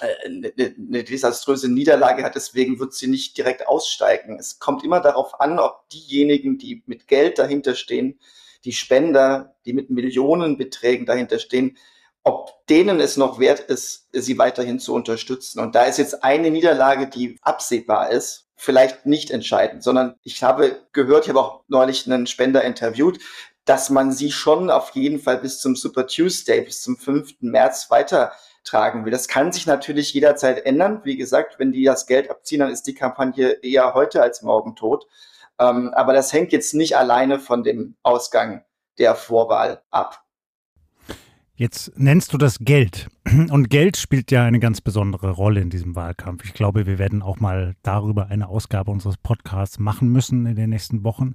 eine, 0.00 0.52
eine 0.56 1.04
desaströse 1.04 1.70
Niederlage 1.70 2.24
hat, 2.24 2.34
deswegen 2.34 2.78
wird 2.78 2.94
sie 2.94 3.06
nicht 3.06 3.36
direkt 3.36 3.66
aussteigen. 3.66 4.38
Es 4.38 4.58
kommt 4.58 4.84
immer 4.84 5.00
darauf 5.00 5.40
an, 5.40 5.58
ob 5.58 5.88
diejenigen, 5.90 6.58
die 6.58 6.82
mit 6.86 7.06
Geld 7.08 7.38
dahinter 7.38 7.74
stehen, 7.74 8.18
die 8.64 8.72
Spender, 8.72 9.56
die 9.66 9.72
mit 9.72 9.90
Millionenbeträgen 9.90 11.06
dahinter 11.06 11.38
stehen, 11.38 11.76
ob 12.22 12.66
denen 12.68 13.00
es 13.00 13.16
noch 13.18 13.38
wert 13.38 13.60
ist, 13.60 14.08
sie 14.12 14.38
weiterhin 14.38 14.80
zu 14.80 14.94
unterstützen. 14.94 15.60
Und 15.60 15.74
da 15.74 15.84
ist 15.84 15.98
jetzt 15.98 16.24
eine 16.24 16.50
Niederlage, 16.50 17.06
die 17.06 17.38
absehbar 17.42 18.10
ist, 18.10 18.48
vielleicht 18.56 19.04
nicht 19.04 19.30
entscheidend, 19.30 19.82
sondern 19.82 20.14
ich 20.22 20.42
habe 20.42 20.80
gehört, 20.92 21.24
ich 21.24 21.28
habe 21.28 21.40
auch 21.40 21.64
neulich 21.68 22.06
einen 22.06 22.26
Spender 22.26 22.62
interviewt, 22.62 23.18
dass 23.64 23.90
man 23.90 24.12
sie 24.12 24.30
schon 24.30 24.70
auf 24.70 24.90
jeden 24.90 25.18
Fall 25.18 25.38
bis 25.38 25.58
zum 25.58 25.76
Super 25.76 26.06
Tuesday, 26.06 26.62
bis 26.62 26.82
zum 26.82 26.96
5. 26.96 27.36
März 27.40 27.90
weitertragen 28.64 29.04
will. 29.04 29.12
Das 29.12 29.28
kann 29.28 29.52
sich 29.52 29.66
natürlich 29.66 30.12
jederzeit 30.12 30.64
ändern. 30.64 31.00
Wie 31.04 31.16
gesagt, 31.16 31.58
wenn 31.58 31.72
die 31.72 31.84
das 31.84 32.06
Geld 32.06 32.30
abziehen, 32.30 32.60
dann 32.60 32.70
ist 32.70 32.86
die 32.86 32.94
Kampagne 32.94 33.50
eher 33.62 33.94
heute 33.94 34.22
als 34.22 34.42
morgen 34.42 34.74
tot. 34.76 35.06
Ähm, 35.58 35.92
aber 35.94 36.12
das 36.12 36.32
hängt 36.32 36.52
jetzt 36.52 36.74
nicht 36.74 36.96
alleine 36.96 37.38
von 37.38 37.62
dem 37.62 37.94
Ausgang 38.02 38.64
der 38.98 39.14
Vorwahl 39.14 39.82
ab. 39.90 40.20
Jetzt 41.56 41.92
nennst 41.96 42.32
du 42.32 42.38
das 42.38 42.58
Geld. 42.58 43.08
Und 43.50 43.70
Geld 43.70 43.96
spielt 43.96 44.32
ja 44.32 44.44
eine 44.44 44.58
ganz 44.58 44.80
besondere 44.80 45.30
Rolle 45.30 45.60
in 45.60 45.70
diesem 45.70 45.94
Wahlkampf. 45.94 46.44
Ich 46.44 46.52
glaube, 46.52 46.86
wir 46.86 46.98
werden 46.98 47.22
auch 47.22 47.38
mal 47.38 47.76
darüber 47.82 48.26
eine 48.26 48.48
Ausgabe 48.48 48.90
unseres 48.90 49.16
Podcasts 49.16 49.78
machen 49.78 50.08
müssen 50.10 50.46
in 50.46 50.56
den 50.56 50.70
nächsten 50.70 51.04
Wochen. 51.04 51.34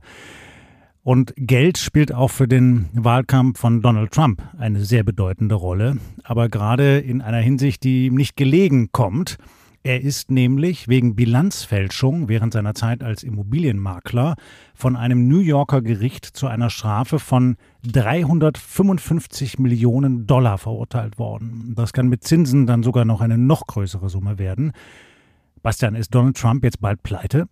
Und 1.03 1.33
Geld 1.37 1.77
spielt 1.77 2.13
auch 2.13 2.29
für 2.29 2.47
den 2.47 2.89
Wahlkampf 2.93 3.59
von 3.59 3.81
Donald 3.81 4.11
Trump 4.11 4.43
eine 4.57 4.83
sehr 4.83 5.03
bedeutende 5.03 5.55
Rolle, 5.55 5.97
aber 6.23 6.49
gerade 6.49 6.99
in 6.99 7.21
einer 7.21 7.37
Hinsicht, 7.37 7.83
die 7.83 8.07
ihm 8.07 8.15
nicht 8.15 8.35
gelegen 8.35 8.91
kommt. 8.91 9.37
Er 9.81 10.01
ist 10.01 10.29
nämlich 10.29 10.89
wegen 10.89 11.15
Bilanzfälschung 11.15 12.27
während 12.27 12.51
seiner 12.51 12.73
Zeit 12.73 13.01
als 13.01 13.23
Immobilienmakler 13.23 14.35
von 14.75 14.97
einem 14.97 15.29
New 15.29 15.39
Yorker 15.39 15.81
Gericht 15.81 16.25
zu 16.25 16.47
einer 16.47 16.69
Strafe 16.69 17.17
von 17.17 17.55
355 17.89 19.57
Millionen 19.57 20.27
Dollar 20.27 20.57
verurteilt 20.57 21.17
worden. 21.17 21.73
Das 21.77 21.93
kann 21.93 22.09
mit 22.09 22.25
Zinsen 22.25 22.67
dann 22.67 22.83
sogar 22.83 23.05
noch 23.05 23.21
eine 23.21 23.37
noch 23.37 23.67
größere 23.67 24.09
Summe 24.09 24.37
werden. 24.37 24.73
Bastian, 25.61 25.95
ist 25.95 26.13
Donald 26.13 26.35
Trump 26.35 26.65
jetzt 26.65 26.81
bald 26.81 27.01
pleite? 27.01 27.47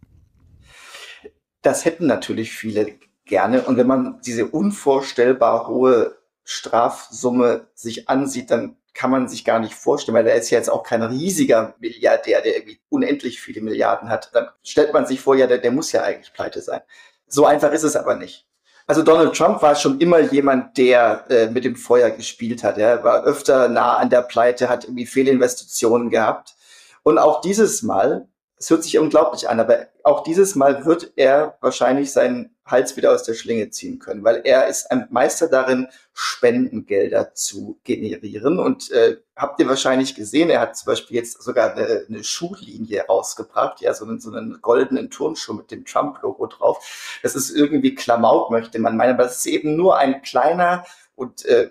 Das 1.61 1.85
hätten 1.85 2.07
natürlich 2.07 2.51
viele 2.51 2.87
gerne. 3.27 3.63
Und 3.63 3.77
wenn 3.77 3.87
man 3.87 4.19
diese 4.25 4.47
unvorstellbar 4.47 5.67
hohe 5.67 6.17
Strafsumme 6.43 7.67
sich 7.73 8.09
ansieht, 8.09 8.51
dann 8.51 8.77
kann 8.93 9.11
man 9.11 9.27
sich 9.27 9.45
gar 9.45 9.59
nicht 9.59 9.75
vorstellen, 9.75 10.17
weil 10.17 10.25
er 10.25 10.35
ist 10.35 10.49
ja 10.49 10.57
jetzt 10.57 10.71
auch 10.71 10.81
kein 10.81 11.03
riesiger 11.03 11.75
Milliardär, 11.79 12.41
der 12.41 12.55
irgendwie 12.55 12.79
unendlich 12.89 13.39
viele 13.39 13.61
Milliarden 13.61 14.09
hat. 14.09 14.31
Dann 14.33 14.47
stellt 14.63 14.91
man 14.91 15.05
sich 15.05 15.21
vor, 15.21 15.35
ja, 15.35 15.45
der, 15.45 15.59
der 15.59 15.71
muss 15.71 15.91
ja 15.91 16.01
eigentlich 16.01 16.33
pleite 16.33 16.61
sein. 16.61 16.81
So 17.27 17.45
einfach 17.45 17.71
ist 17.71 17.83
es 17.83 17.95
aber 17.95 18.15
nicht. 18.15 18.47
Also 18.87 19.03
Donald 19.03 19.35
Trump 19.35 19.61
war 19.61 19.75
schon 19.75 19.99
immer 19.99 20.19
jemand, 20.19 20.77
der 20.77 21.25
äh, 21.29 21.47
mit 21.47 21.65
dem 21.65 21.75
Feuer 21.75 22.09
gespielt 22.09 22.63
hat. 22.63 22.77
Er 22.77 23.03
war 23.03 23.25
öfter 23.25 23.67
nah 23.67 23.97
an 23.97 24.09
der 24.09 24.21
Pleite, 24.21 24.69
hat 24.69 24.85
irgendwie 24.85 25.05
Fehlinvestitionen 25.05 26.09
gehabt. 26.09 26.55
Und 27.03 27.19
auch 27.19 27.41
dieses 27.41 27.83
Mal 27.83 28.27
es 28.59 28.69
hört 28.69 28.83
sich 28.83 28.97
unglaublich 28.97 29.49
an, 29.49 29.59
aber 29.59 29.87
auch 30.03 30.23
dieses 30.23 30.55
Mal 30.55 30.85
wird 30.85 31.13
er 31.15 31.57
wahrscheinlich 31.61 32.11
seinen 32.11 32.55
Hals 32.65 32.97
wieder 32.97 33.13
aus 33.13 33.23
der 33.23 33.35
Schlinge 33.35 33.69
ziehen 33.69 33.99
können, 33.99 34.23
weil 34.23 34.41
er 34.43 34.67
ist 34.67 34.91
ein 34.91 35.07
Meister 35.09 35.47
darin, 35.47 35.87
Spendengelder 36.13 37.33
zu 37.33 37.79
generieren. 37.83 38.59
Und 38.59 38.91
äh, 38.91 39.17
habt 39.35 39.59
ihr 39.59 39.67
wahrscheinlich 39.67 40.15
gesehen, 40.15 40.49
er 40.49 40.59
hat 40.59 40.75
zum 40.75 40.87
Beispiel 40.87 41.17
jetzt 41.17 41.41
sogar 41.41 41.75
eine, 41.75 42.05
eine 42.09 42.23
Schuhlinie 42.23 43.05
rausgebracht, 43.05 43.79
ja, 43.81 43.93
so 43.93 44.05
einen, 44.05 44.19
so 44.19 44.31
einen 44.31 44.59
goldenen 44.61 45.09
Turnschuh 45.09 45.53
mit 45.53 45.71
dem 45.71 45.85
Trump-Logo 45.85 46.47
drauf. 46.47 47.19
Das 47.23 47.35
ist 47.35 47.51
irgendwie 47.51 47.95
Klamauk, 47.95 48.49
möchte 48.51 48.79
man 48.79 48.97
meinen, 48.97 49.13
aber 49.13 49.23
das 49.23 49.37
ist 49.37 49.45
eben 49.45 49.75
nur 49.75 49.97
ein 49.97 50.21
kleiner 50.23 50.83
und 51.15 51.45
äh, 51.45 51.69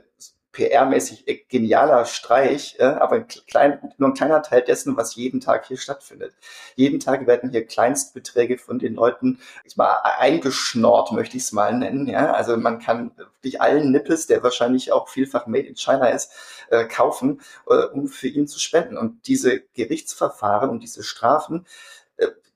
PR-mäßig 0.56 1.28
äh, 1.28 1.44
genialer 1.48 2.06
Streich, 2.06 2.76
äh, 2.78 2.84
aber 2.84 3.16
ein 3.16 3.26
klein, 3.28 3.78
nur 3.98 4.10
ein 4.10 4.14
kleiner 4.14 4.42
Teil 4.42 4.62
dessen, 4.62 4.96
was 4.96 5.14
jeden 5.14 5.40
Tag 5.40 5.66
hier 5.66 5.76
stattfindet. 5.76 6.34
Jeden 6.74 6.98
Tag 6.98 7.26
werden 7.26 7.50
hier 7.50 7.66
Kleinstbeträge 7.66 8.56
von 8.58 8.78
den 8.78 8.94
Leuten 8.94 9.38
ich 9.64 9.76
mal 9.76 9.96
eingeschnort, 10.18 11.12
möchte 11.12 11.36
ich 11.36 11.44
es 11.44 11.52
mal 11.52 11.76
nennen. 11.76 12.06
Ja? 12.06 12.32
Also 12.32 12.56
man 12.56 12.78
kann 12.78 13.12
wirklich 13.16 13.60
allen 13.60 13.92
Nippes, 13.92 14.26
der 14.26 14.42
wahrscheinlich 14.42 14.92
auch 14.92 15.08
vielfach 15.08 15.46
made 15.46 15.66
in 15.66 15.76
China 15.76 16.08
ist, 16.08 16.32
äh, 16.70 16.84
kaufen, 16.86 17.40
äh, 17.68 17.84
um 17.92 18.08
für 18.08 18.28
ihn 18.28 18.48
zu 18.48 18.58
spenden. 18.58 18.96
Und 18.96 19.26
diese 19.26 19.60
Gerichtsverfahren 19.74 20.70
und 20.70 20.82
diese 20.82 21.02
Strafen, 21.02 21.66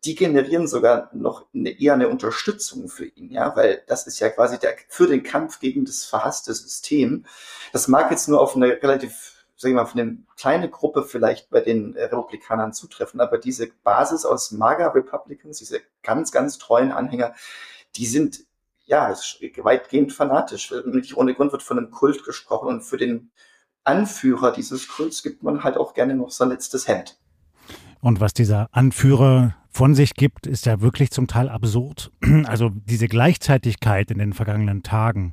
die 0.04 0.14
generieren 0.14 0.66
sogar 0.66 1.10
noch 1.12 1.46
eine, 1.54 1.78
eher 1.78 1.94
eine 1.94 2.08
Unterstützung 2.08 2.88
für 2.88 3.04
ihn, 3.04 3.30
ja, 3.30 3.54
weil 3.54 3.82
das 3.86 4.06
ist 4.06 4.18
ja 4.18 4.30
quasi 4.30 4.58
der, 4.58 4.76
für 4.88 5.06
den 5.06 5.22
Kampf 5.22 5.60
gegen 5.60 5.84
das 5.84 6.04
verhasste 6.04 6.54
System. 6.54 7.26
Das 7.72 7.88
mag 7.88 8.10
jetzt 8.10 8.28
nur 8.28 8.40
auf 8.40 8.56
eine 8.56 8.82
relativ, 8.82 9.44
sag 9.56 9.68
ich 9.68 9.74
mal, 9.74 9.82
auf 9.82 9.94
eine 9.94 10.18
kleine 10.36 10.70
Gruppe 10.70 11.02
vielleicht 11.04 11.50
bei 11.50 11.60
den 11.60 11.94
Republikanern 11.94 12.72
zutreffen, 12.72 13.20
aber 13.20 13.36
diese 13.38 13.68
Basis 13.84 14.24
aus 14.24 14.52
MAGA 14.52 14.88
Republicans, 14.88 15.58
diese 15.58 15.80
ganz, 16.02 16.32
ganz 16.32 16.56
treuen 16.56 16.92
Anhänger, 16.92 17.34
die 17.96 18.06
sind 18.06 18.44
ja 18.86 19.14
weitgehend 19.58 20.12
fanatisch. 20.12 20.72
Nicht 20.86 21.16
ohne 21.16 21.34
Grund 21.34 21.52
wird 21.52 21.62
von 21.62 21.78
einem 21.78 21.90
Kult 21.90 22.24
gesprochen 22.24 22.68
und 22.68 22.82
für 22.82 22.96
den 22.96 23.30
Anführer 23.84 24.52
dieses 24.52 24.88
Kults 24.88 25.22
gibt 25.22 25.42
man 25.42 25.62
halt 25.62 25.76
auch 25.76 25.94
gerne 25.94 26.14
noch 26.14 26.30
sein 26.30 26.48
letztes 26.48 26.88
Hemd. 26.88 27.19
Und 28.00 28.20
was 28.20 28.32
dieser 28.32 28.68
Anführer 28.72 29.54
von 29.68 29.94
sich 29.94 30.14
gibt, 30.14 30.46
ist 30.46 30.66
ja 30.66 30.80
wirklich 30.80 31.10
zum 31.10 31.26
Teil 31.26 31.48
absurd. 31.48 32.10
Also 32.44 32.70
diese 32.70 33.08
Gleichzeitigkeit 33.08 34.10
in 34.10 34.18
den 34.18 34.32
vergangenen 34.32 34.82
Tagen 34.82 35.32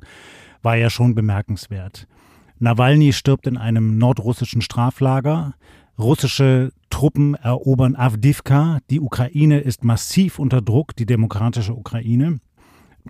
war 0.62 0.76
ja 0.76 0.90
schon 0.90 1.14
bemerkenswert. 1.14 2.06
Nawalny 2.58 3.12
stirbt 3.12 3.46
in 3.46 3.56
einem 3.56 3.98
nordrussischen 3.98 4.62
Straflager. 4.62 5.54
Russische 5.98 6.72
Truppen 6.90 7.34
erobern 7.34 7.96
Avdivka. 7.96 8.78
Die 8.90 9.00
Ukraine 9.00 9.60
ist 9.60 9.84
massiv 9.84 10.38
unter 10.38 10.60
Druck, 10.60 10.94
die 10.96 11.06
demokratische 11.06 11.74
Ukraine. 11.74 12.40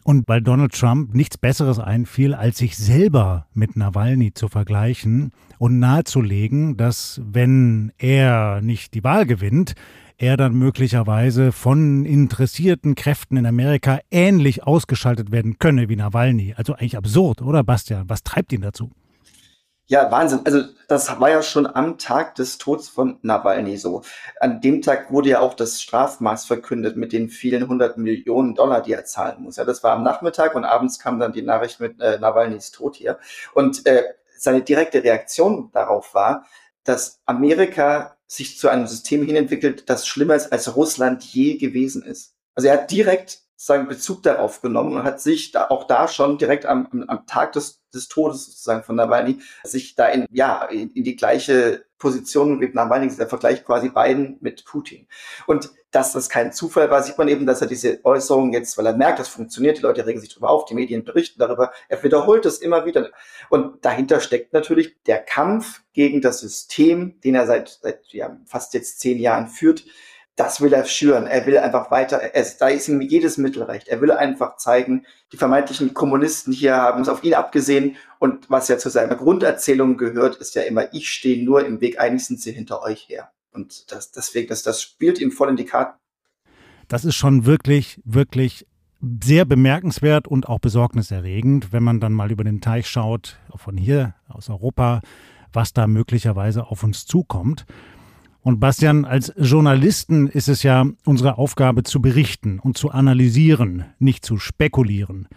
Und 0.04 0.28
weil 0.28 0.42
Donald 0.42 0.72
Trump 0.72 1.14
nichts 1.14 1.38
Besseres 1.38 1.78
einfiel, 1.78 2.34
als 2.34 2.58
sich 2.58 2.76
selber 2.76 3.46
mit 3.54 3.76
Nawalny 3.76 4.32
zu 4.32 4.48
vergleichen 4.48 5.32
und 5.58 5.78
nahezulegen, 5.78 6.76
dass 6.76 7.20
wenn 7.24 7.92
er 7.98 8.60
nicht 8.60 8.94
die 8.94 9.04
Wahl 9.04 9.26
gewinnt, 9.26 9.74
er 10.16 10.36
dann 10.36 10.54
möglicherweise 10.54 11.52
von 11.52 12.04
interessierten 12.04 12.96
Kräften 12.96 13.36
in 13.36 13.46
Amerika 13.46 14.00
ähnlich 14.10 14.64
ausgeschaltet 14.64 15.30
werden 15.30 15.58
könne 15.58 15.88
wie 15.88 15.96
Nawalny. 15.96 16.54
Also 16.56 16.74
eigentlich 16.74 16.96
absurd, 16.96 17.40
oder 17.40 17.62
Bastian? 17.62 18.08
Was 18.08 18.24
treibt 18.24 18.52
ihn 18.52 18.62
dazu? 18.62 18.90
Ja, 19.90 20.10
Wahnsinn. 20.10 20.40
Also 20.44 20.64
das 20.86 21.18
war 21.18 21.30
ja 21.30 21.42
schon 21.42 21.66
am 21.66 21.96
Tag 21.96 22.34
des 22.34 22.58
Todes 22.58 22.90
von 22.90 23.18
Nawalny 23.22 23.78
so. 23.78 24.02
An 24.38 24.60
dem 24.60 24.82
Tag 24.82 25.10
wurde 25.10 25.30
ja 25.30 25.40
auch 25.40 25.54
das 25.54 25.80
Strafmaß 25.80 26.44
verkündet 26.44 26.98
mit 26.98 27.10
den 27.14 27.30
vielen 27.30 27.66
hundert 27.68 27.96
Millionen 27.96 28.54
Dollar, 28.54 28.82
die 28.82 28.92
er 28.92 29.06
zahlen 29.06 29.42
muss. 29.42 29.56
Ja, 29.56 29.64
das 29.64 29.82
war 29.82 29.92
am 29.92 30.02
Nachmittag 30.02 30.54
und 30.54 30.66
abends 30.66 30.98
kam 30.98 31.18
dann 31.18 31.32
die 31.32 31.40
Nachricht 31.40 31.80
mit 31.80 31.98
äh, 32.02 32.18
Nawalnys 32.18 32.70
Tod 32.70 32.96
hier. 32.96 33.18
Und 33.54 33.86
äh, 33.86 34.04
seine 34.36 34.60
direkte 34.60 35.02
Reaktion 35.02 35.70
darauf 35.72 36.12
war, 36.12 36.44
dass 36.84 37.20
Amerika 37.24 38.18
sich 38.26 38.58
zu 38.58 38.68
einem 38.68 38.86
System 38.86 39.24
hinentwickelt, 39.24 39.88
das 39.88 40.06
schlimmer 40.06 40.34
ist 40.34 40.52
als 40.52 40.76
Russland 40.76 41.24
je 41.24 41.56
gewesen 41.56 42.02
ist. 42.02 42.34
Also 42.58 42.66
er 42.66 42.74
hat 42.74 42.90
direkt 42.90 43.38
seinen 43.54 43.86
Bezug 43.86 44.24
darauf 44.24 44.62
genommen 44.62 44.96
und 44.96 45.04
hat 45.04 45.20
sich 45.20 45.52
da 45.52 45.68
auch 45.68 45.84
da 45.84 46.08
schon 46.08 46.38
direkt 46.38 46.66
am, 46.66 47.04
am, 47.06 47.24
Tag 47.24 47.52
des, 47.52 47.84
des 47.94 48.08
Todes 48.08 48.46
sozusagen 48.46 48.82
von 48.82 48.96
Nawalny 48.96 49.38
sich 49.62 49.94
da 49.94 50.08
in, 50.08 50.26
ja, 50.32 50.64
in, 50.64 50.90
in 50.90 51.04
die 51.04 51.14
gleiche 51.14 51.84
Position 51.98 52.58
mit 52.58 52.74
Nawalny, 52.74 53.14
der 53.16 53.28
Vergleich 53.28 53.64
quasi 53.64 53.90
beiden 53.90 54.38
mit 54.40 54.64
Putin. 54.64 55.06
Und 55.46 55.70
dass 55.92 56.12
das 56.12 56.28
kein 56.28 56.52
Zufall 56.52 56.90
war, 56.90 57.00
sieht 57.00 57.16
man 57.16 57.28
eben, 57.28 57.46
dass 57.46 57.60
er 57.60 57.68
diese 57.68 58.04
Äußerung 58.04 58.52
jetzt, 58.52 58.76
weil 58.76 58.86
er 58.86 58.96
merkt, 58.96 59.20
das 59.20 59.28
funktioniert, 59.28 59.78
die 59.78 59.82
Leute 59.82 60.04
regen 60.04 60.18
sich 60.18 60.30
darüber 60.30 60.50
auf, 60.50 60.64
die 60.64 60.74
Medien 60.74 61.04
berichten 61.04 61.38
darüber, 61.38 61.70
er 61.88 62.02
wiederholt 62.02 62.44
es 62.44 62.58
immer 62.58 62.86
wieder. 62.86 63.08
Und 63.50 63.84
dahinter 63.84 64.18
steckt 64.18 64.52
natürlich 64.52 65.00
der 65.04 65.18
Kampf 65.18 65.82
gegen 65.92 66.22
das 66.22 66.40
System, 66.40 67.20
den 67.20 67.36
er 67.36 67.46
seit, 67.46 67.78
seit 67.80 68.04
ja, 68.08 68.36
fast 68.46 68.74
jetzt 68.74 68.98
zehn 68.98 69.18
Jahren 69.20 69.46
führt, 69.46 69.84
das 70.38 70.60
will 70.60 70.72
er 70.72 70.84
schüren. 70.84 71.26
Er 71.26 71.46
will 71.46 71.58
einfach 71.58 71.90
weiter, 71.90 72.20
es, 72.32 72.58
da 72.58 72.68
ist 72.68 72.88
ihm 72.88 73.00
jedes 73.00 73.38
Mittel 73.38 73.64
recht. 73.64 73.88
Er 73.88 74.00
will 74.00 74.12
einfach 74.12 74.56
zeigen, 74.56 75.04
die 75.32 75.36
vermeintlichen 75.36 75.94
Kommunisten 75.94 76.52
hier 76.52 76.76
haben 76.76 77.02
es 77.02 77.08
auf 77.08 77.24
ihn 77.24 77.34
abgesehen. 77.34 77.96
Und 78.20 78.48
was 78.48 78.68
ja 78.68 78.78
zu 78.78 78.88
seiner 78.88 79.16
Grunderzählung 79.16 79.96
gehört, 79.96 80.36
ist 80.36 80.54
ja 80.54 80.62
immer, 80.62 80.94
ich 80.94 81.10
stehe 81.10 81.44
nur 81.44 81.66
im 81.66 81.80
Weg, 81.80 81.98
eigentlich 81.98 82.26
sind 82.26 82.40
sie 82.40 82.52
hinter 82.52 82.82
euch 82.82 83.08
her. 83.08 83.32
Und 83.52 83.90
das, 83.90 84.12
deswegen, 84.12 84.48
das, 84.48 84.62
das 84.62 84.80
spielt 84.80 85.20
ihm 85.20 85.32
voll 85.32 85.48
in 85.48 85.56
die 85.56 85.64
Karten. 85.64 85.98
Das 86.86 87.04
ist 87.04 87.16
schon 87.16 87.44
wirklich, 87.44 88.00
wirklich 88.04 88.64
sehr 89.20 89.44
bemerkenswert 89.44 90.28
und 90.28 90.48
auch 90.48 90.60
besorgniserregend, 90.60 91.72
wenn 91.72 91.82
man 91.82 91.98
dann 91.98 92.12
mal 92.12 92.30
über 92.30 92.44
den 92.44 92.60
Teich 92.60 92.88
schaut, 92.88 93.38
von 93.56 93.76
hier 93.76 94.14
aus 94.28 94.48
Europa, 94.48 95.00
was 95.52 95.72
da 95.72 95.88
möglicherweise 95.88 96.66
auf 96.66 96.84
uns 96.84 97.06
zukommt. 97.06 97.66
Und 98.48 98.60
Bastian, 98.60 99.04
als 99.04 99.30
Journalisten 99.36 100.26
ist 100.26 100.48
es 100.48 100.62
ja 100.62 100.86
unsere 101.04 101.36
Aufgabe 101.36 101.82
zu 101.82 102.00
berichten 102.00 102.58
und 102.60 102.78
zu 102.78 102.90
analysieren, 102.90 103.84
nicht 103.98 104.24
zu 104.24 104.38
spekulieren. 104.38 105.28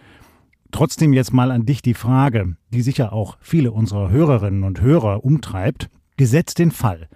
Trotzdem 0.71 1.12
jetzt 1.12 1.34
mal 1.34 1.52
an 1.52 1.65
dich 1.65 1.82
die 1.82 1.93
Frage, 1.93 2.56
die 2.69 2.82
sicher 2.82 3.12
auch 3.12 3.38
viele 3.41 3.74
unserer 3.74 4.12
Hörerinnen 4.12 4.63
und 4.63 4.80
Hörer 4.80 5.26
umtreibt. 5.26 5.89
Gesetzt 6.15 6.58
den 6.58 6.71
Fall. 6.71 7.10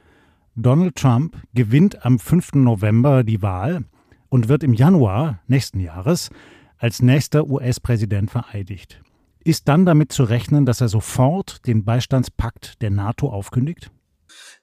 Donald 0.58 0.98
Trump 0.98 1.38
gewinnt 1.54 2.06
am 2.06 2.20
5. 2.20 2.56
November 2.56 3.24
die 3.24 3.42
Wahl 3.42 3.86
und 4.28 4.50
wird 4.50 4.64
im 4.64 4.74
Januar 4.74 5.40
nächsten 5.48 5.80
Jahres 5.80 6.30
als 6.78 7.02
nächster 7.02 7.48
US-Präsident 7.48 8.32
vereidigt. 8.32 9.02
Ist 9.46 9.70
dann 9.70 9.86
damit 9.86 10.12
zu 10.12 10.26
rechnen, 10.26 10.66
dass 10.66 10.82
er 10.82 10.90
sofort 10.90 11.66
den 11.66 11.86
Beistandspakt 11.86 12.82
der 12.82 12.90
NATO 12.90 13.30
aufkündigt? 13.30 13.92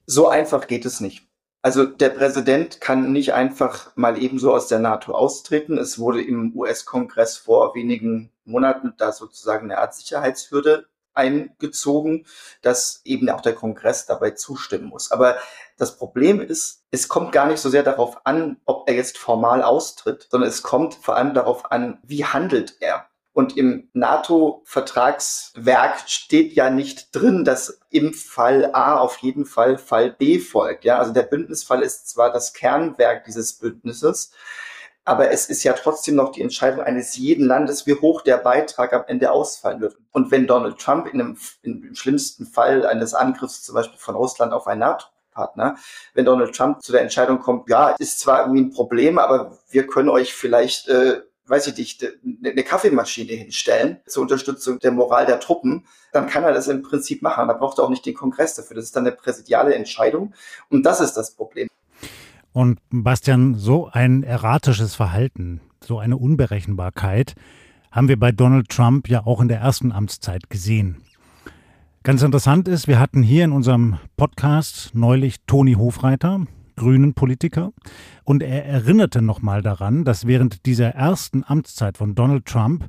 So 0.06 0.28
einfach 0.28 0.66
geht 0.66 0.84
es 0.84 1.00
nicht. 1.00 1.28
Also 1.62 1.84
der 1.84 2.08
Präsident 2.08 2.80
kann 2.80 3.12
nicht 3.12 3.34
einfach 3.34 3.94
mal 3.94 4.20
ebenso 4.20 4.52
aus 4.52 4.66
der 4.66 4.80
NATO 4.80 5.12
austreten. 5.12 5.78
Es 5.78 5.98
wurde 5.98 6.20
im 6.20 6.56
US-Kongress 6.56 7.36
vor 7.36 7.74
wenigen 7.76 8.32
Monaten 8.44 8.94
da 8.98 9.12
sozusagen 9.12 9.70
eine 9.70 9.78
Art 9.78 9.94
Sicherheitshürde 9.94 10.88
eingezogen, 11.14 12.26
dass 12.62 13.00
eben 13.04 13.28
auch 13.30 13.42
der 13.42 13.54
Kongress 13.54 14.06
dabei 14.06 14.32
zustimmen 14.32 14.86
muss. 14.86 15.12
Aber 15.12 15.36
das 15.76 15.96
Problem 15.96 16.40
ist, 16.40 16.84
es 16.90 17.08
kommt 17.08 17.30
gar 17.30 17.46
nicht 17.46 17.60
so 17.60 17.68
sehr 17.68 17.82
darauf 17.84 18.26
an, 18.26 18.56
ob 18.64 18.88
er 18.88 18.96
jetzt 18.96 19.18
formal 19.18 19.62
austritt, 19.62 20.26
sondern 20.30 20.48
es 20.48 20.62
kommt 20.62 20.94
vor 20.94 21.16
allem 21.16 21.34
darauf 21.34 21.70
an, 21.70 21.98
wie 22.02 22.24
handelt 22.24 22.76
er. 22.80 23.06
Und 23.34 23.56
im 23.56 23.88
NATO-Vertragswerk 23.94 26.00
steht 26.06 26.52
ja 26.52 26.68
nicht 26.68 27.16
drin, 27.16 27.44
dass 27.44 27.80
im 27.90 28.12
Fall 28.12 28.70
A 28.74 28.98
auf 28.98 29.18
jeden 29.18 29.46
Fall 29.46 29.78
Fall 29.78 30.10
B 30.10 30.38
folgt. 30.38 30.84
Ja, 30.84 30.98
also 30.98 31.12
der 31.12 31.22
Bündnisfall 31.22 31.82
ist 31.82 32.10
zwar 32.10 32.30
das 32.30 32.52
Kernwerk 32.52 33.24
dieses 33.24 33.54
Bündnisses, 33.54 34.32
aber 35.04 35.30
es 35.30 35.46
ist 35.46 35.64
ja 35.64 35.72
trotzdem 35.72 36.14
noch 36.14 36.32
die 36.32 36.42
Entscheidung 36.42 36.82
eines 36.82 37.16
jeden 37.16 37.46
Landes, 37.46 37.86
wie 37.86 37.94
hoch 37.94 38.20
der 38.20 38.36
Beitrag 38.36 38.92
am 38.92 39.04
Ende 39.06 39.32
ausfallen 39.32 39.80
wird. 39.80 39.96
Und 40.12 40.30
wenn 40.30 40.46
Donald 40.46 40.78
Trump 40.78 41.12
in 41.12 41.20
einem, 41.20 41.38
im 41.62 41.94
schlimmsten 41.94 42.46
Fall 42.46 42.86
eines 42.86 43.14
Angriffs 43.14 43.62
zum 43.62 43.74
Beispiel 43.74 43.98
von 43.98 44.14
Russland 44.14 44.52
auf 44.52 44.66
ein 44.66 44.78
NATO 44.78 45.06
Partner. 45.32 45.76
Wenn 46.14 46.26
Donald 46.26 46.54
Trump 46.54 46.82
zu 46.82 46.92
der 46.92 47.00
Entscheidung 47.00 47.40
kommt, 47.40 47.68
ja, 47.68 47.94
ist 47.98 48.20
zwar 48.20 48.40
irgendwie 48.40 48.62
ein 48.62 48.72
Problem, 48.72 49.18
aber 49.18 49.58
wir 49.70 49.86
können 49.86 50.08
euch 50.08 50.34
vielleicht 50.34 50.88
äh, 50.88 51.22
weiß 51.52 51.66
ich 51.66 51.76
nicht, 51.76 52.06
eine 52.24 52.62
Kaffeemaschine 52.62 53.32
hinstellen 53.32 53.98
zur 54.06 54.22
Unterstützung 54.22 54.78
der 54.78 54.90
Moral 54.90 55.26
der 55.26 55.38
Truppen, 55.38 55.84
dann 56.10 56.26
kann 56.26 56.44
er 56.44 56.54
das 56.54 56.66
im 56.66 56.82
Prinzip 56.82 57.20
machen. 57.20 57.46
Da 57.46 57.52
braucht 57.52 57.78
er 57.78 57.84
auch 57.84 57.90
nicht 57.90 58.06
den 58.06 58.14
Kongress 58.14 58.54
dafür. 58.54 58.76
Das 58.76 58.86
ist 58.86 58.96
dann 58.96 59.06
eine 59.06 59.14
präsidiale 59.14 59.74
Entscheidung. 59.74 60.32
Und 60.70 60.84
das 60.84 61.00
ist 61.00 61.12
das 61.12 61.32
Problem. 61.32 61.68
Und 62.54 62.80
Bastian, 62.90 63.54
so 63.54 63.90
ein 63.92 64.22
erratisches 64.22 64.94
Verhalten, 64.94 65.60
so 65.84 65.98
eine 65.98 66.16
Unberechenbarkeit 66.16 67.34
haben 67.90 68.08
wir 68.08 68.18
bei 68.18 68.32
Donald 68.32 68.70
Trump 68.70 69.10
ja 69.10 69.26
auch 69.26 69.42
in 69.42 69.48
der 69.48 69.60
ersten 69.60 69.92
Amtszeit 69.92 70.48
gesehen. 70.48 71.02
Ganz 72.02 72.22
interessant 72.22 72.66
ist, 72.66 72.88
wir 72.88 72.98
hatten 72.98 73.22
hier 73.22 73.44
in 73.44 73.52
unserem 73.52 73.98
Podcast 74.16 74.92
neulich 74.94 75.36
Toni 75.46 75.74
Hofreiter, 75.74 76.46
grünen 76.76 77.14
Politiker. 77.14 77.72
Und 78.24 78.42
er 78.42 78.64
erinnerte 78.66 79.22
nochmal 79.22 79.62
daran, 79.62 80.04
dass 80.04 80.26
während 80.26 80.66
dieser 80.66 80.90
ersten 80.90 81.44
Amtszeit 81.46 81.98
von 81.98 82.14
Donald 82.14 82.46
Trump 82.46 82.88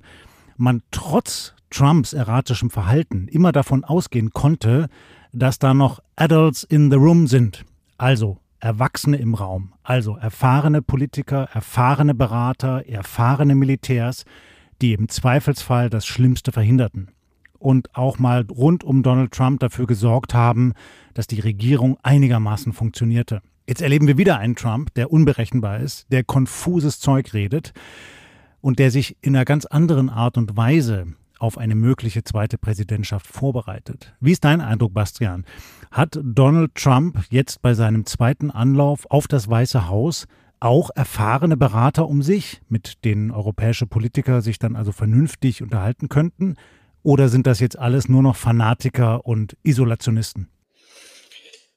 man 0.57 0.81
trotz 0.91 1.53
Trumps 1.69 2.13
erratischem 2.13 2.69
Verhalten 2.69 3.27
immer 3.27 3.51
davon 3.51 3.83
ausgehen 3.83 4.31
konnte, 4.31 4.87
dass 5.31 5.57
da 5.59 5.73
noch 5.73 5.99
Adults 6.15 6.63
in 6.63 6.91
the 6.91 6.97
Room 6.97 7.27
sind. 7.27 7.65
Also 7.97 8.37
Erwachsene 8.59 9.17
im 9.17 9.33
Raum, 9.33 9.73
also 9.83 10.15
erfahrene 10.15 10.81
Politiker, 10.81 11.49
erfahrene 11.51 12.15
Berater, 12.15 12.87
erfahrene 12.87 13.55
Militärs, 13.55 14.23
die 14.81 14.93
im 14.93 15.09
Zweifelsfall 15.09 15.89
das 15.89 16.05
Schlimmste 16.05 16.53
verhinderten 16.53 17.09
und 17.63 17.95
auch 17.95 18.19
mal 18.19 18.45
rund 18.49 18.83
um 18.83 19.03
Donald 19.03 19.31
Trump 19.31 19.61
dafür 19.61 19.87
gesorgt 19.87 20.33
haben, 20.33 20.73
dass 21.13 21.27
die 21.27 21.39
Regierung 21.39 21.97
einigermaßen 22.03 22.73
funktionierte. 22.73 23.41
Jetzt 23.67 23.81
erleben 23.81 24.07
wir 24.07 24.17
wieder 24.17 24.37
einen 24.39 24.55
Trump, 24.55 24.93
der 24.95 25.11
unberechenbar 25.11 25.79
ist, 25.79 26.11
der 26.11 26.23
konfuses 26.25 26.99
Zeug 26.99 27.33
redet 27.33 27.73
und 28.59 28.77
der 28.77 28.91
sich 28.91 29.15
in 29.21 29.35
einer 29.35 29.45
ganz 29.45 29.65
anderen 29.65 30.09
Art 30.09 30.37
und 30.37 30.57
Weise 30.57 31.07
auf 31.39 31.57
eine 31.57 31.75
mögliche 31.75 32.23
zweite 32.23 32.57
Präsidentschaft 32.57 33.25
vorbereitet. 33.25 34.15
Wie 34.19 34.31
ist 34.31 34.43
dein 34.43 34.61
Eindruck, 34.61 34.93
Bastian? 34.93 35.45
Hat 35.91 36.19
Donald 36.21 36.75
Trump 36.75 37.23
jetzt 37.29 37.61
bei 37.61 37.73
seinem 37.73 38.05
zweiten 38.05 38.51
Anlauf 38.51 39.05
auf 39.09 39.27
das 39.27 39.49
Weiße 39.49 39.87
Haus 39.87 40.27
auch 40.59 40.89
erfahrene 40.95 41.57
Berater 41.57 42.07
um 42.07 42.21
sich, 42.21 42.61
mit 42.69 43.03
denen 43.05 43.31
europäische 43.31 43.87
Politiker 43.87 44.41
sich 44.41 44.59
dann 44.59 44.75
also 44.75 44.91
vernünftig 44.91 45.61
unterhalten 45.61 46.09
könnten? 46.09 46.55
Oder 47.01 47.27
sind 47.27 47.47
das 47.47 47.59
jetzt 47.59 47.77
alles 47.77 48.07
nur 48.07 48.23
noch 48.23 48.37
Fanatiker 48.37 49.25
und 49.25 49.57
Isolationisten? 49.63 50.47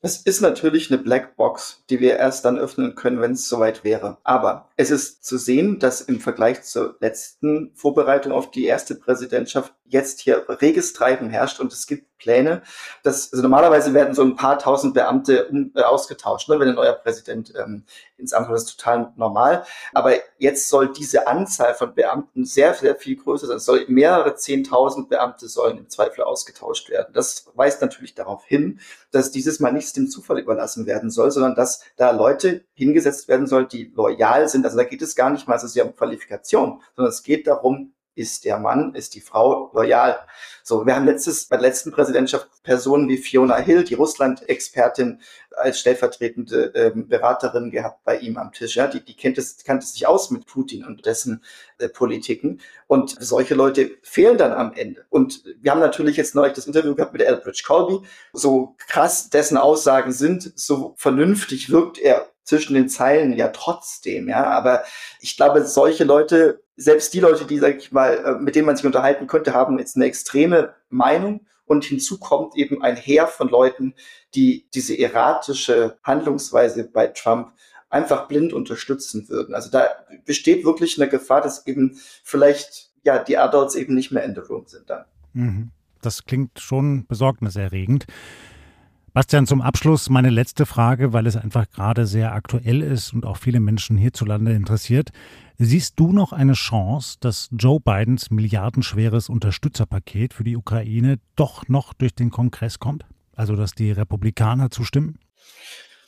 Es 0.06 0.18
ist 0.18 0.40
natürlich 0.40 0.88
eine 0.88 1.02
Blackbox, 1.02 1.82
die 1.90 1.98
wir 1.98 2.16
erst 2.16 2.44
dann 2.44 2.60
öffnen 2.60 2.94
können, 2.94 3.20
wenn 3.20 3.32
es 3.32 3.48
soweit 3.48 3.82
wäre. 3.82 4.18
Aber 4.22 4.68
es 4.76 4.92
ist 4.92 5.24
zu 5.24 5.36
sehen, 5.36 5.80
dass 5.80 6.00
im 6.00 6.20
Vergleich 6.20 6.62
zur 6.62 6.94
letzten 7.00 7.72
Vorbereitung 7.74 8.30
auf 8.30 8.52
die 8.52 8.66
erste 8.66 8.94
Präsidentschaft 8.94 9.74
jetzt 9.88 10.20
hier 10.20 10.44
reges 10.48 10.92
Treiben 10.92 11.28
herrscht 11.28 11.58
und 11.58 11.72
es 11.72 11.88
gibt 11.88 12.16
Pläne, 12.18 12.62
dass 13.02 13.32
also 13.32 13.42
normalerweise 13.42 13.92
werden 13.92 14.14
so 14.14 14.22
ein 14.22 14.36
paar 14.36 14.58
tausend 14.58 14.94
Beamte 14.94 15.48
um, 15.48 15.72
äh, 15.74 15.82
ausgetauscht, 15.82 16.48
ne, 16.48 16.58
wenn 16.58 16.68
ein 16.68 16.74
neuer 16.74 16.94
Präsident 16.94 17.52
ähm, 17.56 17.84
ins 18.16 18.32
Amt 18.32 18.46
kommt. 18.46 18.56
Das 18.56 18.64
ist 18.64 18.80
total 18.80 19.12
normal. 19.16 19.64
Aber 19.92 20.14
jetzt 20.38 20.68
soll 20.68 20.92
diese 20.92 21.26
Anzahl 21.26 21.74
von 21.74 21.94
Beamten 21.94 22.44
sehr, 22.44 22.72
sehr 22.74 22.96
viel 22.96 23.16
größer 23.16 23.46
sein. 23.46 23.58
Es 23.58 23.66
soll 23.66 23.84
mehrere 23.88 24.34
zehntausend 24.34 25.10
Beamte 25.10 25.48
sollen 25.48 25.78
im 25.78 25.90
Zweifel 25.90 26.24
ausgetauscht 26.24 26.88
werden. 26.88 27.12
Das 27.12 27.46
weist 27.54 27.82
natürlich 27.82 28.14
darauf 28.14 28.44
hin, 28.44 28.80
dass 29.10 29.30
dieses 29.30 29.60
Mal 29.60 29.72
dem 29.96 30.08
Zufall 30.08 30.38
überlassen 30.38 30.86
werden 30.86 31.10
soll, 31.10 31.30
sondern 31.30 31.54
dass 31.54 31.82
da 31.96 32.10
Leute 32.10 32.64
hingesetzt 32.74 33.28
werden 33.28 33.46
sollen, 33.46 33.68
die 33.68 33.92
loyal 33.94 34.48
sind. 34.48 34.64
Also 34.64 34.76
da 34.76 34.84
geht 34.84 35.02
es 35.02 35.16
gar 35.16 35.30
nicht 35.30 35.48
mal 35.48 35.58
so 35.58 35.66
sehr 35.66 35.86
um 35.86 35.96
Qualifikation, 35.96 36.80
sondern 36.94 37.10
es 37.10 37.22
geht 37.22 37.46
darum, 37.46 37.92
ist 38.16 38.44
der 38.44 38.58
Mann, 38.58 38.94
ist 38.94 39.14
die 39.14 39.20
Frau 39.20 39.70
loyal. 39.72 40.18
So, 40.62 40.84
wir 40.84 40.96
haben 40.96 41.06
letztes, 41.06 41.44
bei 41.44 41.56
der 41.56 41.68
letzten 41.68 41.92
Präsidentschaft 41.92 42.48
Personen 42.64 43.08
wie 43.08 43.18
Fiona 43.18 43.56
Hill, 43.58 43.84
die 43.84 43.94
Russland-Expertin, 43.94 45.20
als 45.56 45.80
stellvertretende 45.80 46.72
ähm, 46.74 47.08
Beraterin 47.08 47.70
gehabt 47.70 48.04
bei 48.04 48.18
ihm 48.18 48.36
am 48.36 48.52
Tisch. 48.52 48.76
Ja, 48.76 48.86
die, 48.88 49.04
die 49.04 49.14
kennt 49.14 49.38
es, 49.38 49.62
kannte 49.64 49.86
sich 49.86 50.06
aus 50.06 50.30
mit 50.30 50.46
Putin 50.46 50.84
und 50.84 51.06
dessen 51.06 51.42
äh, 51.78 51.88
Politiken. 51.88 52.60
Und 52.86 53.16
solche 53.20 53.54
Leute 53.54 53.92
fehlen 54.02 54.38
dann 54.38 54.52
am 54.52 54.72
Ende. 54.72 55.04
Und 55.08 55.44
wir 55.60 55.70
haben 55.70 55.80
natürlich 55.80 56.16
jetzt 56.16 56.34
neulich 56.34 56.54
das 56.54 56.66
Interview 56.66 56.94
gehabt 56.94 57.12
mit 57.12 57.22
Elbridge 57.22 57.62
Colby. 57.66 58.06
So 58.32 58.74
krass 58.88 59.30
dessen 59.30 59.56
Aussagen 59.56 60.12
sind, 60.12 60.52
so 60.58 60.94
vernünftig 60.96 61.70
wirkt 61.70 61.98
er 61.98 62.26
zwischen 62.46 62.74
den 62.74 62.88
Zeilen 62.88 63.32
ja 63.32 63.48
trotzdem, 63.48 64.28
ja. 64.28 64.44
Aber 64.44 64.84
ich 65.20 65.36
glaube, 65.36 65.64
solche 65.66 66.04
Leute 66.04 66.62
selbst 66.76 67.14
die 67.14 67.20
Leute, 67.20 67.44
die, 67.44 67.58
sag 67.58 67.76
ich 67.76 67.92
mal, 67.92 68.14
äh, 68.14 68.42
mit 68.42 68.54
denen 68.54 68.66
man 68.66 68.76
sich 68.76 68.86
unterhalten 68.86 69.26
könnte, 69.26 69.54
haben 69.54 69.78
jetzt 69.78 69.96
eine 69.96 70.04
extreme 70.04 70.74
Meinung 70.90 71.46
und 71.64 71.84
hinzu 71.84 72.18
kommt 72.18 72.56
eben 72.56 72.82
ein 72.82 72.96
Heer 72.96 73.26
von 73.26 73.48
Leuten, 73.48 73.94
die 74.34 74.68
diese 74.74 74.98
erratische 74.98 75.98
Handlungsweise 76.02 76.84
bei 76.84 77.08
Trump 77.08 77.52
einfach 77.88 78.28
blind 78.28 78.52
unterstützen 78.52 79.28
würden. 79.28 79.54
Also 79.54 79.70
da 79.70 79.88
besteht 80.24 80.64
wirklich 80.64 81.00
eine 81.00 81.08
Gefahr, 81.08 81.40
dass 81.40 81.66
eben 81.66 81.98
vielleicht 82.22 82.90
ja 83.04 83.18
die 83.18 83.38
Adults 83.38 83.74
eben 83.74 83.94
nicht 83.94 84.12
mehr 84.12 84.24
in 84.24 84.34
the 84.34 84.40
room 84.40 84.66
sind 84.66 84.90
dann. 84.90 85.04
Mhm. 85.32 85.70
Das 86.02 86.24
klingt 86.24 86.60
schon 86.60 87.06
besorgniserregend. 87.06 88.06
Bastian, 89.12 89.46
zum 89.46 89.62
Abschluss 89.62 90.10
meine 90.10 90.28
letzte 90.28 90.66
Frage, 90.66 91.14
weil 91.14 91.26
es 91.26 91.36
einfach 91.36 91.70
gerade 91.70 92.06
sehr 92.06 92.32
aktuell 92.34 92.82
ist 92.82 93.14
und 93.14 93.24
auch 93.24 93.38
viele 93.38 93.60
Menschen 93.60 93.96
hierzulande 93.96 94.52
interessiert. 94.52 95.10
Siehst 95.58 95.98
du 95.98 96.12
noch 96.12 96.32
eine 96.32 96.52
Chance, 96.52 97.16
dass 97.20 97.48
Joe 97.50 97.80
Bidens 97.80 98.30
milliardenschweres 98.30 99.30
Unterstützerpaket 99.30 100.34
für 100.34 100.44
die 100.44 100.56
Ukraine 100.56 101.18
doch 101.34 101.66
noch 101.68 101.94
durch 101.94 102.14
den 102.14 102.30
Kongress 102.30 102.78
kommt? 102.78 103.06
Also, 103.34 103.56
dass 103.56 103.72
die 103.72 103.90
Republikaner 103.90 104.70
zustimmen? 104.70 105.18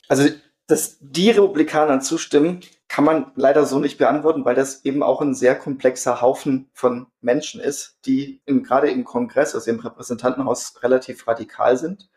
Also, 0.07 0.29
dass 0.67 0.97
die 0.99 1.31
Republikaner 1.31 1.99
zustimmen, 1.99 2.59
kann 2.87 3.03
man 3.03 3.31
leider 3.35 3.65
so 3.65 3.79
nicht 3.79 3.97
beantworten, 3.97 4.45
weil 4.45 4.53
das 4.53 4.85
eben 4.85 5.01
auch 5.01 5.19
ein 5.19 5.33
sehr 5.33 5.55
komplexer 5.55 6.21
Haufen 6.21 6.69
von 6.73 7.07
Menschen 7.21 7.59
ist, 7.59 7.97
die 8.05 8.41
im, 8.45 8.61
gerade 8.61 8.91
im 8.91 9.03
Kongress, 9.03 9.55
also 9.55 9.71
im 9.71 9.79
Repräsentantenhaus, 9.79 10.83
relativ 10.83 11.27
radikal 11.27 11.75
sind. 11.75 12.09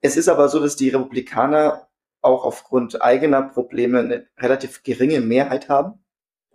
Es 0.00 0.16
ist 0.16 0.28
aber 0.28 0.48
so, 0.48 0.60
dass 0.60 0.76
die 0.76 0.90
Republikaner 0.90 1.88
auch 2.22 2.44
aufgrund 2.44 3.02
eigener 3.02 3.42
Probleme 3.42 3.98
eine 3.98 4.26
relativ 4.38 4.84
geringe 4.84 5.20
Mehrheit 5.20 5.68
haben. 5.68 6.04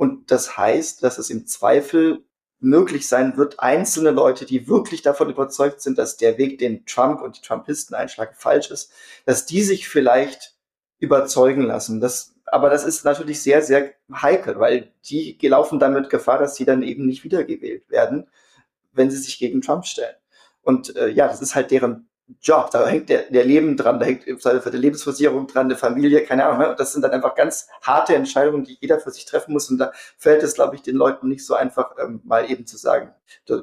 Und 0.01 0.31
das 0.31 0.57
heißt, 0.57 1.03
dass 1.03 1.19
es 1.19 1.29
im 1.29 1.45
Zweifel 1.45 2.23
möglich 2.59 3.07
sein 3.07 3.37
wird, 3.37 3.59
einzelne 3.59 4.09
Leute, 4.09 4.47
die 4.47 4.67
wirklich 4.67 5.03
davon 5.03 5.29
überzeugt 5.29 5.79
sind, 5.79 5.99
dass 5.99 6.17
der 6.17 6.39
Weg, 6.39 6.57
den 6.57 6.87
Trump 6.87 7.21
und 7.21 7.37
die 7.37 7.41
Trumpisten 7.43 7.95
einschlagen, 7.95 8.33
falsch 8.35 8.71
ist, 8.71 8.91
dass 9.27 9.45
die 9.45 9.61
sich 9.61 9.87
vielleicht 9.87 10.55
überzeugen 10.97 11.61
lassen. 11.61 12.01
Das, 12.01 12.33
aber 12.45 12.71
das 12.71 12.83
ist 12.83 13.05
natürlich 13.05 13.43
sehr, 13.43 13.61
sehr 13.61 13.93
heikel, 14.11 14.59
weil 14.59 14.91
die 15.05 15.37
laufen 15.43 15.77
damit 15.77 16.09
Gefahr, 16.09 16.39
dass 16.39 16.55
sie 16.55 16.65
dann 16.65 16.81
eben 16.81 17.05
nicht 17.05 17.23
wiedergewählt 17.23 17.87
werden, 17.91 18.27
wenn 18.93 19.11
sie 19.11 19.17
sich 19.17 19.37
gegen 19.37 19.61
Trump 19.61 19.85
stellen. 19.85 20.15
Und 20.63 20.95
äh, 20.95 21.09
ja, 21.09 21.27
das 21.27 21.43
ist 21.43 21.53
halt 21.53 21.69
deren 21.69 22.09
Job. 22.41 22.69
Da 22.71 22.87
hängt 22.87 23.09
der, 23.09 23.29
der 23.29 23.45
Leben 23.45 23.77
dran, 23.77 23.99
da 23.99 24.05
hängt 24.05 24.23
für 24.23 24.71
die 24.71 24.77
Lebensversicherung 24.77 25.47
dran, 25.47 25.67
eine 25.67 25.75
Familie, 25.75 26.23
keine 26.23 26.45
Ahnung. 26.45 26.69
Ne? 26.69 26.75
Das 26.77 26.93
sind 26.93 27.01
dann 27.01 27.11
einfach 27.11 27.35
ganz 27.35 27.67
harte 27.81 28.15
Entscheidungen, 28.15 28.63
die 28.63 28.77
jeder 28.79 28.99
für 28.99 29.11
sich 29.11 29.25
treffen 29.25 29.53
muss. 29.53 29.69
Und 29.69 29.77
da 29.77 29.91
fällt 30.17 30.43
es, 30.43 30.53
glaube 30.53 30.75
ich, 30.75 30.81
den 30.81 30.95
Leuten 30.95 31.27
nicht 31.27 31.45
so 31.45 31.53
einfach, 31.53 31.95
ähm, 32.01 32.21
mal 32.23 32.49
eben 32.49 32.65
zu 32.65 32.77
sagen, 32.77 33.13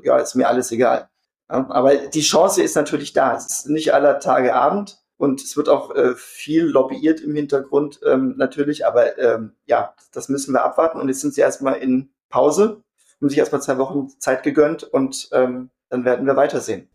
ja, 0.02 0.18
ist 0.18 0.35
mir 0.35 0.48
alles 0.48 0.70
egal. 0.72 1.09
Ja, 1.50 1.66
aber 1.70 1.96
die 1.96 2.20
Chance 2.20 2.62
ist 2.62 2.76
natürlich 2.76 3.12
da. 3.12 3.37
Es 3.37 3.46
ist 3.46 3.68
nicht 3.68 3.94
aller 3.94 4.20
Tage 4.20 4.54
Abend. 4.54 4.98
Und 5.18 5.42
es 5.42 5.57
wird 5.57 5.68
auch 5.68 5.94
äh, 5.96 6.14
viel 6.14 6.64
lobbyiert 6.64 7.20
im 7.20 7.35
Hintergrund 7.35 7.98
ähm, 8.07 8.35
natürlich, 8.37 8.87
aber 8.87 9.18
ähm, 9.18 9.57
ja, 9.66 9.92
das 10.12 10.28
müssen 10.28 10.54
wir 10.54 10.64
abwarten. 10.64 11.00
Und 11.00 11.09
jetzt 11.09 11.20
sind 11.20 11.35
sie 11.35 11.40
erstmal 11.40 11.74
in 11.74 12.11
Pause, 12.28 12.85
haben 13.20 13.28
sich 13.28 13.38
erstmal 13.38 13.61
zwei 13.61 13.78
Wochen 13.78 14.09
Zeit 14.20 14.44
gegönnt 14.44 14.85
und 14.85 15.28
ähm, 15.33 15.70
dann 15.88 16.04
werden 16.04 16.24
wir 16.24 16.37
weitersehen. 16.37 16.88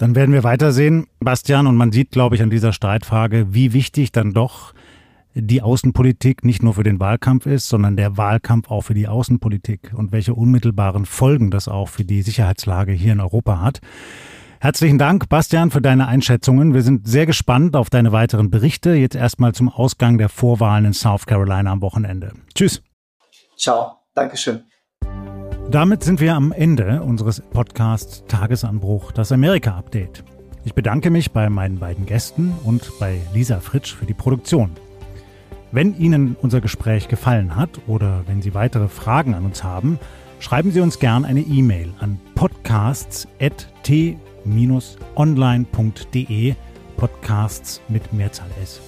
Dann 0.00 0.14
werden 0.14 0.32
wir 0.32 0.44
weitersehen, 0.44 1.08
Bastian, 1.18 1.66
und 1.66 1.76
man 1.76 1.92
sieht, 1.92 2.10
glaube 2.10 2.34
ich, 2.34 2.40
an 2.40 2.48
dieser 2.48 2.72
Streitfrage, 2.72 3.52
wie 3.52 3.74
wichtig 3.74 4.12
dann 4.12 4.32
doch 4.32 4.72
die 5.34 5.60
Außenpolitik 5.60 6.42
nicht 6.42 6.62
nur 6.62 6.72
für 6.72 6.82
den 6.84 6.98
Wahlkampf 7.00 7.44
ist, 7.44 7.68
sondern 7.68 7.98
der 7.98 8.16
Wahlkampf 8.16 8.70
auch 8.70 8.80
für 8.80 8.94
die 8.94 9.08
Außenpolitik 9.08 9.92
und 9.94 10.10
welche 10.10 10.32
unmittelbaren 10.32 11.04
Folgen 11.04 11.50
das 11.50 11.68
auch 11.68 11.90
für 11.90 12.06
die 12.06 12.22
Sicherheitslage 12.22 12.92
hier 12.92 13.12
in 13.12 13.20
Europa 13.20 13.60
hat. 13.60 13.82
Herzlichen 14.58 14.96
Dank, 14.96 15.28
Bastian, 15.28 15.70
für 15.70 15.82
deine 15.82 16.08
Einschätzungen. 16.08 16.72
Wir 16.72 16.82
sind 16.82 17.06
sehr 17.06 17.26
gespannt 17.26 17.76
auf 17.76 17.90
deine 17.90 18.10
weiteren 18.10 18.50
Berichte. 18.50 18.94
Jetzt 18.94 19.16
erstmal 19.16 19.52
zum 19.52 19.68
Ausgang 19.68 20.16
der 20.16 20.30
Vorwahlen 20.30 20.86
in 20.86 20.92
South 20.94 21.26
Carolina 21.26 21.72
am 21.72 21.82
Wochenende. 21.82 22.32
Tschüss. 22.54 22.82
Ciao. 23.58 23.98
Dankeschön. 24.14 24.62
Damit 25.70 26.02
sind 26.02 26.18
wir 26.18 26.34
am 26.34 26.50
Ende 26.50 27.00
unseres 27.00 27.40
Podcasts 27.40 28.24
Tagesanbruch, 28.26 29.12
das 29.12 29.30
Amerika-Update. 29.30 30.24
Ich 30.64 30.74
bedanke 30.74 31.10
mich 31.10 31.30
bei 31.30 31.48
meinen 31.48 31.78
beiden 31.78 32.06
Gästen 32.06 32.52
und 32.64 32.90
bei 32.98 33.20
Lisa 33.32 33.60
Fritsch 33.60 33.94
für 33.94 34.04
die 34.04 34.12
Produktion. 34.12 34.72
Wenn 35.70 35.96
Ihnen 35.96 36.36
unser 36.42 36.60
Gespräch 36.60 37.06
gefallen 37.06 37.54
hat 37.54 37.70
oder 37.86 38.24
wenn 38.26 38.42
Sie 38.42 38.52
weitere 38.52 38.88
Fragen 38.88 39.34
an 39.34 39.44
uns 39.44 39.62
haben, 39.62 40.00
schreiben 40.40 40.72
Sie 40.72 40.80
uns 40.80 40.98
gern 40.98 41.24
eine 41.24 41.42
E-Mail 41.42 41.90
an 42.00 42.18
podcasts.t 42.34 44.18
online.de 45.14 46.54
Podcasts 46.96 47.80
mit 47.88 48.12
Mehrzahl 48.12 48.50
S. 48.60 48.80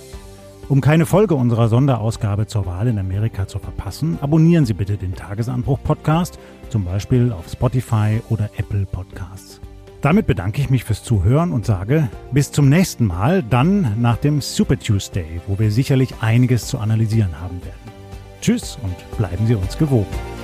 Um 0.69 0.81
keine 0.81 1.07
Folge 1.07 1.37
unserer 1.37 1.69
Sonderausgabe 1.69 2.49
zur 2.49 2.67
Wahl 2.67 2.89
in 2.89 2.99
Amerika 2.99 3.47
zu 3.47 3.61
verpassen, 3.61 4.19
abonnieren 4.21 4.67
Sie 4.67 4.75
bitte 4.75 4.97
den 4.97 5.15
Tagesanbruch-Podcast, 5.15 6.41
zum 6.73 6.85
Beispiel 6.85 7.33
auf 7.33 7.49
Spotify 7.49 8.23
oder 8.31 8.49
Apple 8.57 8.87
Podcasts. 8.87 9.61
Damit 10.01 10.27
bedanke 10.27 10.61
ich 10.61 10.71
mich 10.71 10.85
fürs 10.85 11.05
Zuhören 11.05 11.53
und 11.53 11.67
sage 11.67 12.09
bis 12.33 12.51
zum 12.51 12.69
nächsten 12.69 13.07
Mal, 13.07 13.43
dann 13.43 14.01
nach 14.01 14.17
dem 14.17 14.41
Super 14.41 14.79
Tuesday, 14.79 15.41
wo 15.47 15.59
wir 15.59 15.71
sicherlich 15.71 16.15
einiges 16.23 16.67
zu 16.67 16.79
analysieren 16.79 17.39
haben 17.41 17.63
werden. 17.63 17.93
Tschüss 18.41 18.79
und 18.83 18.97
bleiben 19.19 19.47
Sie 19.47 19.55
uns 19.55 19.77
gewogen. 19.79 20.42